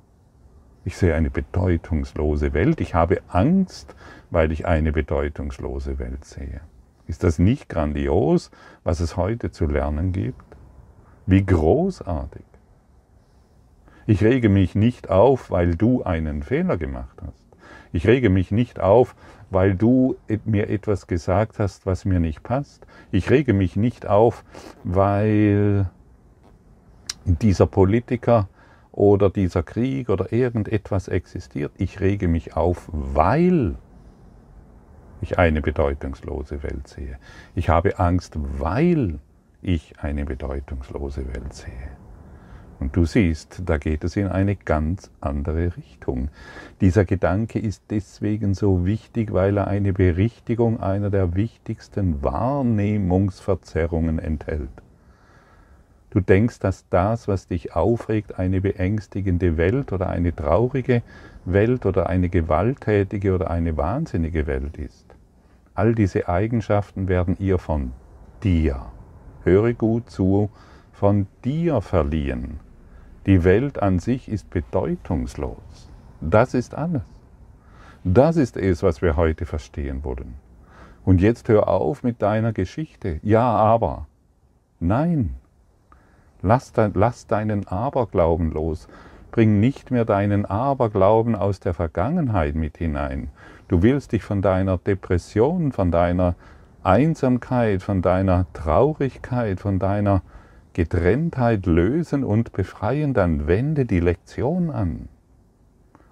Ich 0.87 0.96
sehe 0.96 1.14
eine 1.14 1.28
bedeutungslose 1.28 2.54
Welt. 2.54 2.80
Ich 2.80 2.94
habe 2.94 3.20
Angst, 3.28 3.94
weil 4.30 4.50
ich 4.50 4.64
eine 4.64 4.90
bedeutungslose 4.90 5.98
Welt 5.98 6.24
sehe. 6.24 6.62
Ist 7.06 7.24
das 7.24 7.38
nicht 7.38 7.68
grandios, 7.68 8.50
was 8.85 9.00
es 9.00 9.18
heute 9.18 9.50
zu 9.50 9.66
lernen 9.66 10.12
gibt? 10.12 10.56
Wie 11.26 11.44
großartig. 11.44 12.56
Ich 14.07 14.23
rege 14.23 14.49
mich 14.49 14.75
nicht 14.75 15.11
auf, 15.11 15.51
weil 15.51 15.75
du 15.75 16.03
einen 16.03 16.42
Fehler 16.42 16.77
gemacht 16.77 17.19
hast. 17.27 17.45
Ich 17.92 18.07
rege 18.07 18.31
mich 18.31 18.51
nicht 18.51 18.79
auf, 18.79 19.16
weil 19.51 19.75
du 19.75 20.16
mir 20.45 20.69
etwas 20.69 21.07
gesagt 21.07 21.59
hast, 21.59 21.87
was 21.87 22.05
mir 22.05 22.21
nicht 22.21 22.42
passt. 22.42 22.87
Ich 23.11 23.31
rege 23.31 23.53
mich 23.53 23.77
nicht 23.77 24.07
auf, 24.07 24.45
weil 24.85 25.90
dieser 27.25 27.66
Politiker 27.66 28.49
oder 28.92 29.31
dieser 29.31 29.62
Krieg 29.62 30.09
oder 30.09 30.33
irgendetwas 30.33 31.09
existiert. 31.09 31.73
Ich 31.77 32.01
rege 32.01 32.29
mich 32.29 32.57
auf, 32.57 32.88
weil 32.92 33.77
ich 35.21 35.38
eine 35.38 35.62
bedeutungslose 35.62 36.62
Welt 36.62 36.88
sehe. 36.88 37.19
Ich 37.55 37.69
habe 37.69 37.99
Angst, 37.99 38.35
weil 38.37 39.19
ich 39.62 39.99
eine 40.01 40.25
bedeutungslose 40.25 41.27
Welt 41.35 41.55
sehe. 41.55 41.97
Und 42.79 42.95
du 42.95 43.07
siehst, 43.07 43.62
da 43.65 43.79
geht 43.79 44.05
es 44.05 44.17
in 44.17 44.29
eine 44.29 44.55
ganz 44.55 45.11
andere 45.21 45.77
Richtung. 45.77 46.29
Dieser 46.81 47.07
Gedanke 47.07 47.59
ist 47.59 47.85
deswegen 47.91 48.53
so 48.53 48.85
wichtig, 48.85 49.33
weil 49.33 49.57
er 49.57 49.67
eine 49.67 49.95
Berichtigung 49.95 50.79
einer 50.81 51.09
der 51.09 51.35
wichtigsten 51.35 52.23
Wahrnehmungsverzerrungen 52.23 54.19
enthält. 54.19 54.69
Du 56.11 56.21
denkst, 56.21 56.61
dass 56.61 56.89
das, 56.89 57.29
was 57.29 57.47
dich 57.47 57.75
aufregt, 57.75 58.39
eine 58.39 58.61
beängstigende 58.61 59.57
Welt 59.57 59.93
oder 59.93 60.09
eine 60.09 60.35
traurige 60.35 61.03
Welt 61.45 61.87
oder 61.87 62.09
eine 62.09 62.29
gewalttätige 62.29 63.35
oder 63.35 63.51
eine 63.51 63.77
wahnsinnige 63.77 64.47
Welt 64.47 64.77
ist. 64.79 65.07
All 65.75 65.95
diese 65.95 66.29
Eigenschaften 66.29 67.09
werden 67.09 67.37
ihr 67.39 67.59
von 67.59 67.93
dir, 68.43 68.87
höre 69.45 69.75
gut 69.75 70.09
zu, 70.11 70.51
von 70.93 71.27
dir 71.45 71.83
verliehen. 71.83 72.61
Die 73.27 73.43
Welt 73.43 73.83
an 73.83 73.99
sich 73.99 74.29
ist 74.29 74.51
bedeutungslos. 74.51 75.91
Das 76.21 76.55
ist 76.55 76.77
alles. 76.77 77.03
Das 78.05 78.37
ist 78.37 78.57
es, 78.57 78.85
was 78.85 79.03
wir 79.03 79.17
heute 79.17 79.47
verstehen 79.47 80.05
wollen. 80.05 80.35
Und 81.05 81.21
jetzt 81.21 81.49
hör 81.49 81.67
auf 81.67 82.05
mit 82.05 82.23
deiner 82.23 82.53
Geschichte. 82.53 83.19
Ja, 83.25 83.43
aber. 83.43 84.07
Nein. 84.79 85.35
Lass, 86.41 86.73
de, 86.73 86.91
lass 86.95 87.27
deinen 87.27 87.67
Aberglauben 87.67 88.53
los. 88.53 88.87
Bring 89.33 89.59
nicht 89.59 89.91
mehr 89.91 90.05
deinen 90.05 90.45
Aberglauben 90.47 91.35
aus 91.35 91.59
der 91.59 91.75
Vergangenheit 91.75 92.55
mit 92.55 92.79
hinein. 92.79 93.31
Du 93.67 93.83
willst 93.83 94.12
dich 94.12 94.23
von 94.23 94.41
deiner 94.41 94.79
Depression, 94.79 95.73
von 95.73 95.91
deiner 95.91 96.37
Einsamkeit, 96.85 97.83
von 97.83 98.03
deiner 98.03 98.47
Traurigkeit, 98.53 99.59
von 99.59 99.81
deiner 99.81 100.23
Getrenntheit 100.77 101.65
lösen 101.65 102.23
und 102.23 102.53
befreien, 102.53 103.15
dann 103.15 103.47
wende 103.47 103.87
die 103.87 103.99
Lektion 103.99 104.71
an. 104.71 105.09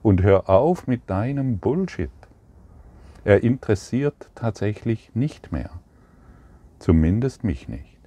Und 0.00 0.22
hör 0.22 0.48
auf 0.48 0.86
mit 0.86 1.10
deinem 1.10 1.58
Bullshit. 1.58 2.08
Er 3.24 3.42
interessiert 3.42 4.30
tatsächlich 4.34 5.14
nicht 5.14 5.52
mehr. 5.52 5.68
Zumindest 6.78 7.44
mich 7.44 7.68
nicht. 7.68 7.98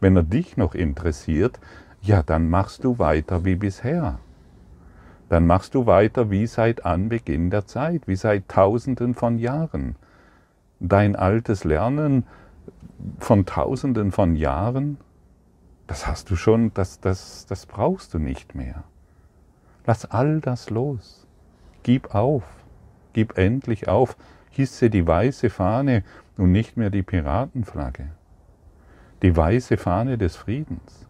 Wenn 0.00 0.16
er 0.16 0.22
dich 0.22 0.56
noch 0.56 0.74
interessiert, 0.74 1.60
ja, 2.00 2.22
dann 2.22 2.48
machst 2.48 2.82
du 2.84 2.98
weiter 2.98 3.44
wie 3.44 3.56
bisher. 3.56 4.20
Dann 5.28 5.46
machst 5.46 5.74
du 5.74 5.84
weiter 5.84 6.30
wie 6.30 6.46
seit 6.46 6.86
Anbeginn 6.86 7.50
der 7.50 7.66
Zeit, 7.66 8.08
wie 8.08 8.16
seit 8.16 8.48
Tausenden 8.48 9.12
von 9.12 9.38
Jahren. 9.38 9.96
Dein 10.80 11.14
altes 11.14 11.64
Lernen 11.64 12.24
von 13.18 13.46
Tausenden 13.46 14.12
von 14.12 14.36
Jahren, 14.36 14.98
das 15.86 16.06
hast 16.06 16.30
du 16.30 16.36
schon, 16.36 16.72
das, 16.74 17.00
das, 17.00 17.46
das 17.46 17.66
brauchst 17.66 18.14
du 18.14 18.18
nicht 18.18 18.54
mehr. 18.54 18.84
Lass 19.86 20.10
all 20.10 20.40
das 20.40 20.70
los. 20.70 21.26
Gib 21.82 22.14
auf. 22.14 22.44
Gib 23.12 23.36
endlich 23.36 23.88
auf. 23.88 24.16
Hisse 24.50 24.88
die 24.88 25.06
weiße 25.06 25.50
Fahne 25.50 26.04
und 26.36 26.52
nicht 26.52 26.76
mehr 26.76 26.90
die 26.90 27.02
Piratenflagge. 27.02 28.08
Die 29.22 29.36
weiße 29.36 29.76
Fahne 29.76 30.16
des 30.16 30.36
Friedens. 30.36 31.06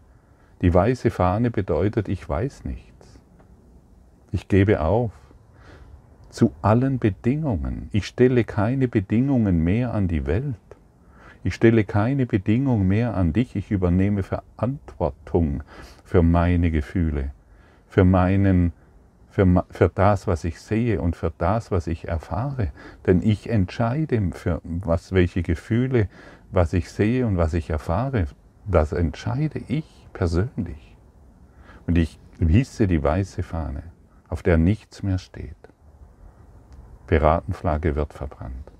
Die 0.61 0.73
weiße 0.73 1.09
Fahne 1.11 1.51
bedeutet, 1.51 2.09
ich 2.09 2.27
weiß 2.27 2.65
nichts. 2.65 3.19
Ich 4.31 4.47
gebe 4.47 4.81
auf. 4.81 5.11
Zu 6.29 6.53
allen 6.61 6.99
Bedingungen. 6.99 7.89
Ich 7.93 8.07
stelle 8.07 8.43
keine 8.43 8.87
Bedingungen 8.89 9.63
mehr 9.63 9.93
an 9.93 10.07
die 10.09 10.25
Welt. 10.25 10.55
Ich 11.45 11.53
stelle 11.53 11.83
keine 11.83 12.25
Bedingung 12.25 12.87
mehr 12.87 13.15
an 13.15 13.31
dich. 13.31 13.55
Ich 13.55 13.69
übernehme 13.69 14.23
Verantwortung 14.23 15.61
für 16.03 16.23
meine 16.23 16.71
Gefühle, 16.71 17.33
für 17.87 18.03
meinen 18.03 18.73
für, 19.29 19.63
für 19.69 19.89
das, 19.93 20.25
was 20.25 20.43
ich 20.43 20.59
sehe 20.59 20.99
und 20.99 21.15
für 21.15 21.31
das, 21.37 21.69
was 21.69 21.85
ich 21.85 22.07
erfahre. 22.07 22.71
Denn 23.05 23.21
ich 23.21 23.47
entscheide, 23.47 24.31
für 24.31 24.59
was, 24.63 25.11
welche 25.11 25.43
Gefühle, 25.43 26.09
was 26.49 26.73
ich 26.73 26.89
sehe 26.89 27.27
und 27.27 27.37
was 27.37 27.53
ich 27.53 27.69
erfahre, 27.69 28.25
das 28.65 28.91
entscheide 28.91 29.61
ich 29.67 29.85
persönlich. 30.13 30.97
Und 31.85 31.99
ich 31.99 32.17
hisse 32.39 32.87
die 32.87 33.03
weiße 33.03 33.43
Fahne, 33.43 33.83
auf 34.29 34.41
der 34.41 34.57
nichts 34.57 35.03
mehr 35.03 35.19
steht. 35.19 35.55
Piratenflagge 37.05 37.95
wird 37.95 38.13
verbrannt. 38.13 38.71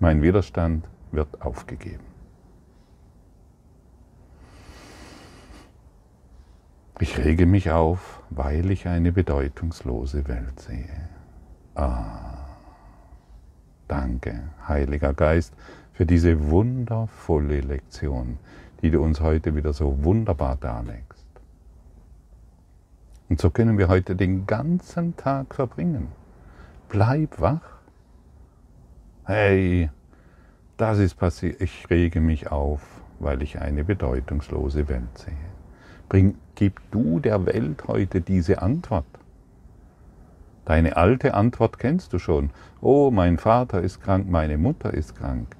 Mein 0.00 0.22
Widerstand 0.22 0.88
wird 1.12 1.42
aufgegeben. 1.42 2.04
Ich 7.00 7.18
rege 7.18 7.46
mich 7.46 7.70
auf, 7.70 8.22
weil 8.30 8.70
ich 8.70 8.86
eine 8.86 9.12
bedeutungslose 9.12 10.28
Welt 10.28 10.60
sehe. 10.60 11.08
Ah, 11.74 12.46
danke, 13.88 14.50
Heiliger 14.68 15.12
Geist, 15.12 15.54
für 15.92 16.06
diese 16.06 16.50
wundervolle 16.50 17.60
Lektion, 17.60 18.38
die 18.82 18.90
du 18.90 19.02
uns 19.02 19.20
heute 19.20 19.56
wieder 19.56 19.72
so 19.72 20.04
wunderbar 20.04 20.56
darlegst. 20.56 21.26
Und 23.28 23.40
so 23.40 23.50
können 23.50 23.78
wir 23.78 23.88
heute 23.88 24.14
den 24.14 24.46
ganzen 24.46 25.16
Tag 25.16 25.54
verbringen. 25.54 26.08
Bleib 26.88 27.40
wach. 27.40 27.80
Hey, 29.24 29.90
das 30.76 30.98
ist 30.98 31.14
passiert. 31.14 31.60
Ich 31.60 31.88
rege 31.90 32.20
mich 32.20 32.50
auf, 32.50 32.82
weil 33.18 33.42
ich 33.42 33.60
eine 33.60 33.84
bedeutungslose 33.84 34.88
Welt 34.88 35.16
sehe. 35.16 35.34
Bring, 36.08 36.36
gib 36.54 36.80
du 36.90 37.20
der 37.20 37.46
Welt 37.46 37.84
heute 37.88 38.20
diese 38.20 38.60
Antwort. 38.62 39.06
Deine 40.64 40.96
alte 40.96 41.34
Antwort 41.34 41.78
kennst 41.78 42.12
du 42.12 42.18
schon. 42.18 42.50
Oh, 42.80 43.10
mein 43.10 43.38
Vater 43.38 43.82
ist 43.82 44.00
krank, 44.00 44.28
meine 44.30 44.58
Mutter 44.58 44.94
ist 44.94 45.16
krank. 45.16 45.56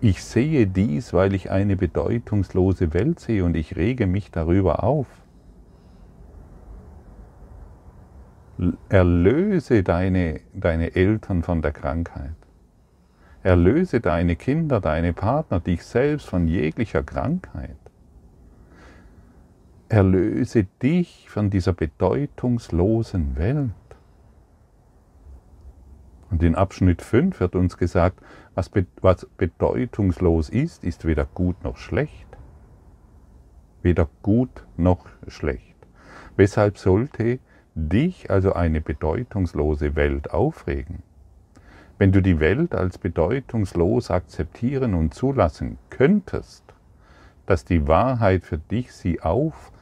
Ich 0.00 0.22
sehe 0.22 0.66
dies, 0.66 1.14
weil 1.14 1.34
ich 1.34 1.50
eine 1.50 1.76
bedeutungslose 1.76 2.92
Welt 2.92 3.20
sehe 3.20 3.44
und 3.44 3.56
ich 3.56 3.76
rege 3.76 4.06
mich 4.06 4.30
darüber 4.30 4.84
auf. 4.84 5.06
Erlöse 8.88 9.82
deine, 9.82 10.40
deine 10.52 10.94
Eltern 10.94 11.42
von 11.42 11.62
der 11.62 11.72
Krankheit. 11.72 12.34
Erlöse 13.44 14.00
deine 14.00 14.36
Kinder, 14.36 14.80
deine 14.80 15.12
Partner, 15.12 15.60
dich 15.60 15.84
selbst 15.84 16.26
von 16.26 16.48
jeglicher 16.48 17.02
Krankheit. 17.02 17.76
Erlöse 19.90 20.64
dich 20.82 21.28
von 21.28 21.50
dieser 21.50 21.74
bedeutungslosen 21.74 23.36
Welt. 23.36 23.70
Und 26.30 26.42
in 26.42 26.54
Abschnitt 26.54 27.02
5 27.02 27.38
wird 27.38 27.54
uns 27.54 27.76
gesagt, 27.76 28.18
was, 28.54 28.70
bedeutungslos 29.36 30.48
ist, 30.48 30.82
ist 30.82 31.04
weder 31.04 31.26
gut 31.26 31.62
noch 31.64 31.76
schlecht. 31.76 32.26
Weder 33.82 34.08
gut 34.22 34.64
noch 34.78 35.06
schlecht. 35.28 35.76
Weshalb 36.38 36.78
sollte 36.78 37.40
dich 37.74 38.30
also 38.30 38.54
eine 38.54 38.80
bedeutungslose 38.80 39.96
Welt 39.96 40.30
aufregen? 40.30 41.02
Wenn 41.98 42.12
du 42.12 42.20
die 42.20 42.40
Welt 42.40 42.74
als 42.74 42.98
bedeutungslos 42.98 44.10
akzeptieren 44.10 44.94
und 44.94 45.14
zulassen 45.14 45.78
könntest, 45.90 46.64
dass 47.46 47.64
die 47.64 47.86
Wahrheit 47.86 48.44
für 48.44 48.58
dich 48.58 48.92
sie 48.92 49.20
auf 49.20 49.72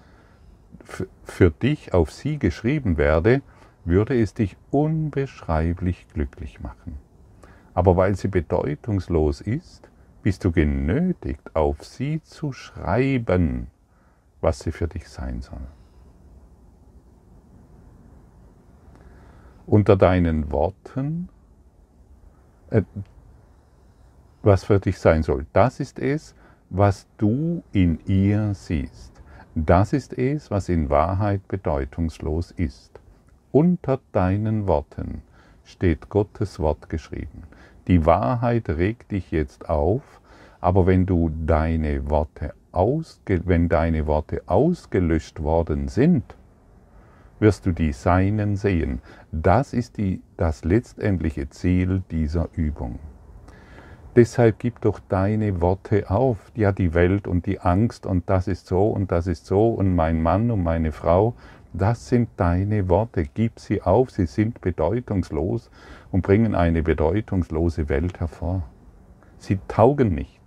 für 1.23 1.51
dich 1.51 1.95
auf 1.95 2.11
sie 2.11 2.39
geschrieben 2.39 2.97
werde, 2.97 3.43
würde 3.85 4.21
es 4.21 4.35
dich 4.35 4.57
unbeschreiblich 4.71 6.07
glücklich 6.13 6.61
machen. 6.61 6.99
Aber 7.75 7.97
weil 7.97 8.17
sie 8.17 8.29
bedeutungslos 8.29 9.41
ist, 9.41 9.91
bist 10.23 10.45
du 10.45 10.53
genötigt, 10.53 11.55
auf 11.55 11.85
sie 11.85 12.23
zu 12.23 12.53
schreiben, 12.53 13.69
was 14.41 14.61
sie 14.61 14.73
für 14.73 14.89
dich 14.89 15.09
sein 15.09 15.41
soll. 15.41 15.67
Unter 19.67 19.97
deinen 19.97 20.51
Worten, 20.51 21.29
was 24.43 24.65
für 24.65 24.81
dich 24.81 24.99
sein 24.99 25.23
soll, 25.23 25.47
das 25.53 25.81
ist 25.81 25.99
es, 25.99 26.35
was 26.71 27.07
du 27.19 27.63
in 27.73 27.99
ihr 28.07 28.55
siehst. 28.55 29.13
Das 29.55 29.93
ist 29.93 30.17
es, 30.17 30.51
was 30.51 30.69
in 30.69 30.89
Wahrheit 30.89 31.47
bedeutungslos 31.47 32.51
ist. 32.53 33.01
Unter 33.51 34.01
deinen 34.13 34.67
Worten 34.67 35.23
steht 35.65 36.09
Gottes 36.09 36.59
Wort 36.59 36.89
geschrieben. 36.89 37.43
Die 37.87 38.07
Wahrheit 38.07 38.69
regt 38.71 39.11
dich 39.11 39.31
jetzt 39.31 39.69
auf, 39.69 40.03
aber 40.61 40.87
wenn 40.87 41.05
du 41.05 41.31
deine 41.47 42.09
Worte 42.09 42.55
ausge 42.73 43.43
wenn 43.45 43.69
deine 43.69 44.07
Worte 44.07 44.43
ausgelöscht 44.47 45.43
worden 45.43 45.89
sind, 45.89 46.37
wirst 47.43 47.67
du 47.67 47.73
die 47.73 47.93
Seinen 47.93 48.57
sehen. 48.57 49.03
Das 49.33 49.75
ist 49.75 49.99
die, 49.99 50.23
das 50.37 50.65
letztendliche 50.65 51.51
Ziel 51.51 52.03
dieser 52.11 52.49
Übung. 52.55 53.01
Deshalb 54.15 54.59
gib 54.59 54.81
doch 54.81 55.01
deine 55.09 55.61
Worte 55.61 56.09
auf. 56.11 56.53
Ja, 56.55 56.71
die 56.71 56.95
Welt 56.95 57.27
und 57.27 57.47
die 57.47 57.61
Angst 57.61 58.07
und 58.07 58.31
das 58.31 58.47
ist 58.47 58.67
so 58.67 58.89
und 58.89 59.11
das 59.11 59.27
ist 59.27 59.47
so 59.47 59.71
und 59.71 59.95
mein 59.95 60.23
Mann 60.23 60.51
und 60.51 60.63
meine 60.63 60.93
Frau, 60.93 61.35
das 61.73 62.09
sind 62.09 62.29
deine 62.37 62.89
Worte. 62.89 63.25
Gib 63.25 63.59
sie 63.59 63.83
auf, 63.83 64.11
sie 64.11 64.27
sind 64.27 64.61
bedeutungslos 64.61 65.71
und 66.13 66.23
bringen 66.23 66.55
eine 66.55 66.83
bedeutungslose 66.83 67.89
Welt 67.89 68.21
hervor. 68.21 68.63
Sie 69.39 69.59
taugen 69.67 70.15
nichts. 70.15 70.42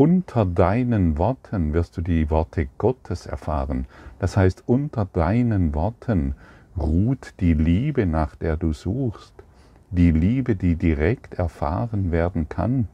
Unter 0.00 0.46
deinen 0.46 1.18
Worten 1.18 1.74
wirst 1.74 1.98
du 1.98 2.00
die 2.00 2.30
Worte 2.30 2.70
Gottes 2.78 3.26
erfahren. 3.26 3.86
Das 4.18 4.34
heißt, 4.34 4.62
unter 4.64 5.04
deinen 5.04 5.74
Worten 5.74 6.36
ruht 6.74 7.34
die 7.40 7.52
Liebe, 7.52 8.06
nach 8.06 8.34
der 8.34 8.56
du 8.56 8.72
suchst, 8.72 9.34
die 9.90 10.10
Liebe, 10.10 10.56
die 10.56 10.76
direkt 10.76 11.34
erfahren 11.34 12.12
werden 12.12 12.48
kann, 12.48 12.88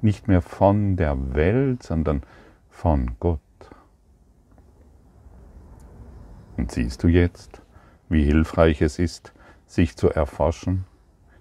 nicht 0.00 0.28
mehr 0.28 0.40
von 0.40 0.96
der 0.96 1.34
Welt, 1.34 1.82
sondern 1.82 2.22
von 2.70 3.10
Gott. 3.20 3.40
Und 6.56 6.72
siehst 6.72 7.02
du 7.02 7.08
jetzt, 7.08 7.60
wie 8.08 8.24
hilfreich 8.24 8.80
es 8.80 8.98
ist, 8.98 9.34
sich 9.66 9.94
zu 9.94 10.08
erforschen, 10.08 10.86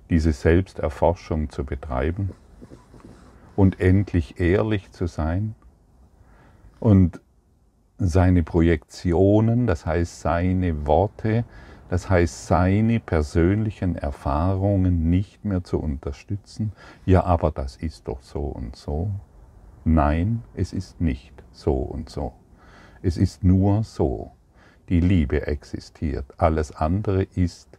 diese 0.10 0.34
Selbsterforschung 0.34 1.50
zu 1.50 1.64
betreiben 1.64 2.32
und 3.56 3.80
endlich 3.80 4.40
ehrlich 4.40 4.92
zu 4.92 5.08
sein 5.08 5.56
und 6.80 7.22
seine 7.98 8.44
Projektionen, 8.44 9.68
das 9.68 9.86
heißt 9.86 10.22
seine 10.22 10.86
Worte, 10.86 11.46
das 11.90 12.10
heißt 12.10 12.48
seine 12.48 13.00
persönlichen 13.00 13.96
Erfahrungen 13.96 15.10
nicht 15.10 15.46
mehr 15.46 15.64
zu 15.64 15.80
unterstützen. 15.80 16.74
Ja, 17.06 17.24
aber 17.24 17.52
das 17.52 17.78
ist 17.78 18.08
doch 18.08 18.22
so 18.22 18.42
und 18.42 18.76
so. 18.76 19.12
Nein, 19.86 20.44
es 20.56 20.74
ist 20.74 21.00
nicht 21.00 21.32
so 21.52 21.74
und 21.76 22.10
so. 22.10 22.34
Es 23.02 23.18
ist 23.18 23.44
nur 23.44 23.84
so. 23.84 24.32
Die 24.90 25.00
Liebe 25.00 25.48
existiert. 25.48 26.26
Alles 26.38 26.72
andere 26.72 27.24
ist 27.24 27.70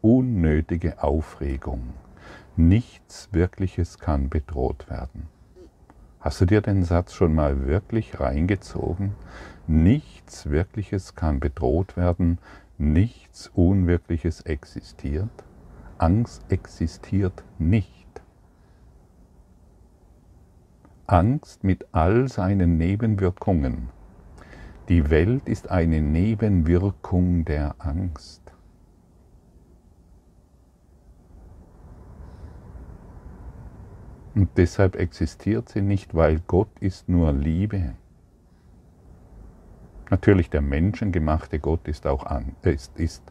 unnötige 0.00 1.02
Aufregung. 1.02 1.94
Nichts 2.58 3.28
Wirkliches 3.32 3.98
kann 3.98 4.30
bedroht 4.30 4.88
werden. 4.88 5.28
Hast 6.20 6.40
du 6.40 6.46
dir 6.46 6.62
den 6.62 6.84
Satz 6.84 7.12
schon 7.12 7.34
mal 7.34 7.66
wirklich 7.66 8.18
reingezogen? 8.18 9.12
Nichts 9.66 10.48
Wirkliches 10.48 11.14
kann 11.14 11.38
bedroht 11.38 11.98
werden, 11.98 12.38
nichts 12.78 13.48
Unwirkliches 13.54 14.40
existiert. 14.40 15.28
Angst 15.98 16.50
existiert 16.50 17.44
nicht. 17.58 18.22
Angst 21.06 21.62
mit 21.62 21.86
all 21.92 22.26
seinen 22.28 22.78
Nebenwirkungen. 22.78 23.90
Die 24.88 25.10
Welt 25.10 25.46
ist 25.46 25.70
eine 25.70 26.00
Nebenwirkung 26.00 27.44
der 27.44 27.74
Angst. 27.78 28.45
Und 34.36 34.50
deshalb 34.58 34.96
existiert 34.96 35.70
sie 35.70 35.80
nicht, 35.80 36.14
weil 36.14 36.40
Gott 36.46 36.68
ist 36.78 37.08
nur 37.08 37.32
Liebe. 37.32 37.94
Natürlich, 40.10 40.50
der 40.50 40.60
menschengemachte 40.60 41.58
Gott 41.58 41.88
ist 41.88 42.06
auch, 42.06 42.26
ist, 42.60 42.98
ist, 42.98 43.22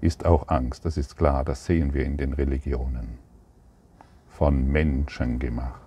ist 0.00 0.24
auch 0.24 0.46
Angst, 0.46 0.84
das 0.84 0.96
ist 0.96 1.16
klar, 1.16 1.44
das 1.44 1.66
sehen 1.66 1.94
wir 1.94 2.04
in 2.04 2.16
den 2.16 2.32
Religionen. 2.32 3.18
Von 4.28 4.70
Menschen 4.70 5.40
gemacht. 5.40 5.80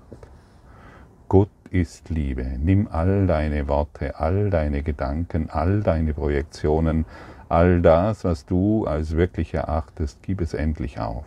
Gott 1.29 1.49
ist 1.71 2.09
Liebe. 2.09 2.43
Nimm 2.59 2.89
all 2.91 3.27
deine 3.27 3.69
Worte, 3.69 4.19
all 4.19 4.49
deine 4.49 4.83
Gedanken, 4.83 5.49
all 5.49 5.83
deine 5.83 6.13
Projektionen, 6.13 7.05
all 7.47 7.81
das, 7.81 8.25
was 8.25 8.45
du 8.45 8.85
als 8.85 9.15
wirklich 9.15 9.53
erachtest, 9.53 10.21
gib 10.21 10.41
es 10.41 10.53
endlich 10.53 10.99
auf 10.99 11.23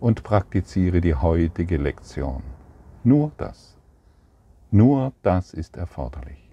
und 0.00 0.22
praktiziere 0.22 1.00
die 1.00 1.14
heutige 1.14 1.78
Lektion. 1.78 2.42
Nur 3.04 3.32
das. 3.36 3.76
Nur 4.70 5.12
das 5.22 5.54
ist 5.54 5.76
erforderlich. 5.76 6.48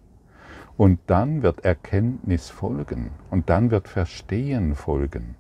Und 0.78 1.00
dann 1.08 1.42
wird 1.42 1.64
Erkenntnis 1.66 2.50
folgen 2.50 3.12
und 3.30 3.50
dann 3.50 3.72
wird 3.72 3.88
Verstehen 3.88 4.76
folgen. 4.76 5.36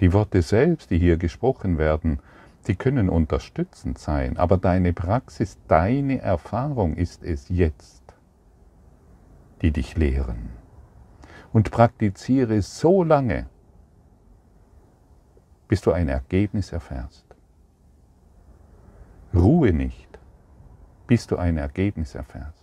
Die 0.00 0.12
Worte 0.12 0.42
selbst, 0.42 0.90
die 0.90 0.98
hier 0.98 1.16
gesprochen 1.16 1.78
werden, 1.78 2.20
die 2.66 2.76
können 2.76 3.08
unterstützend 3.08 3.98
sein, 3.98 4.36
aber 4.36 4.58
deine 4.58 4.92
Praxis, 4.92 5.58
deine 5.68 6.20
Erfahrung 6.20 6.94
ist 6.94 7.22
es 7.22 7.48
jetzt, 7.48 8.02
die 9.62 9.70
dich 9.70 9.96
lehren. 9.96 10.50
Und 11.52 11.70
praktiziere 11.70 12.60
so 12.62 13.02
lange, 13.02 13.46
bis 15.66 15.80
du 15.80 15.92
ein 15.92 16.08
Ergebnis 16.08 16.72
erfährst. 16.72 17.27
Ruhe 19.34 19.72
nicht, 19.72 20.18
bis 21.06 21.26
du 21.26 21.36
ein 21.36 21.56
Ergebnis 21.58 22.14
erfährst. 22.14 22.57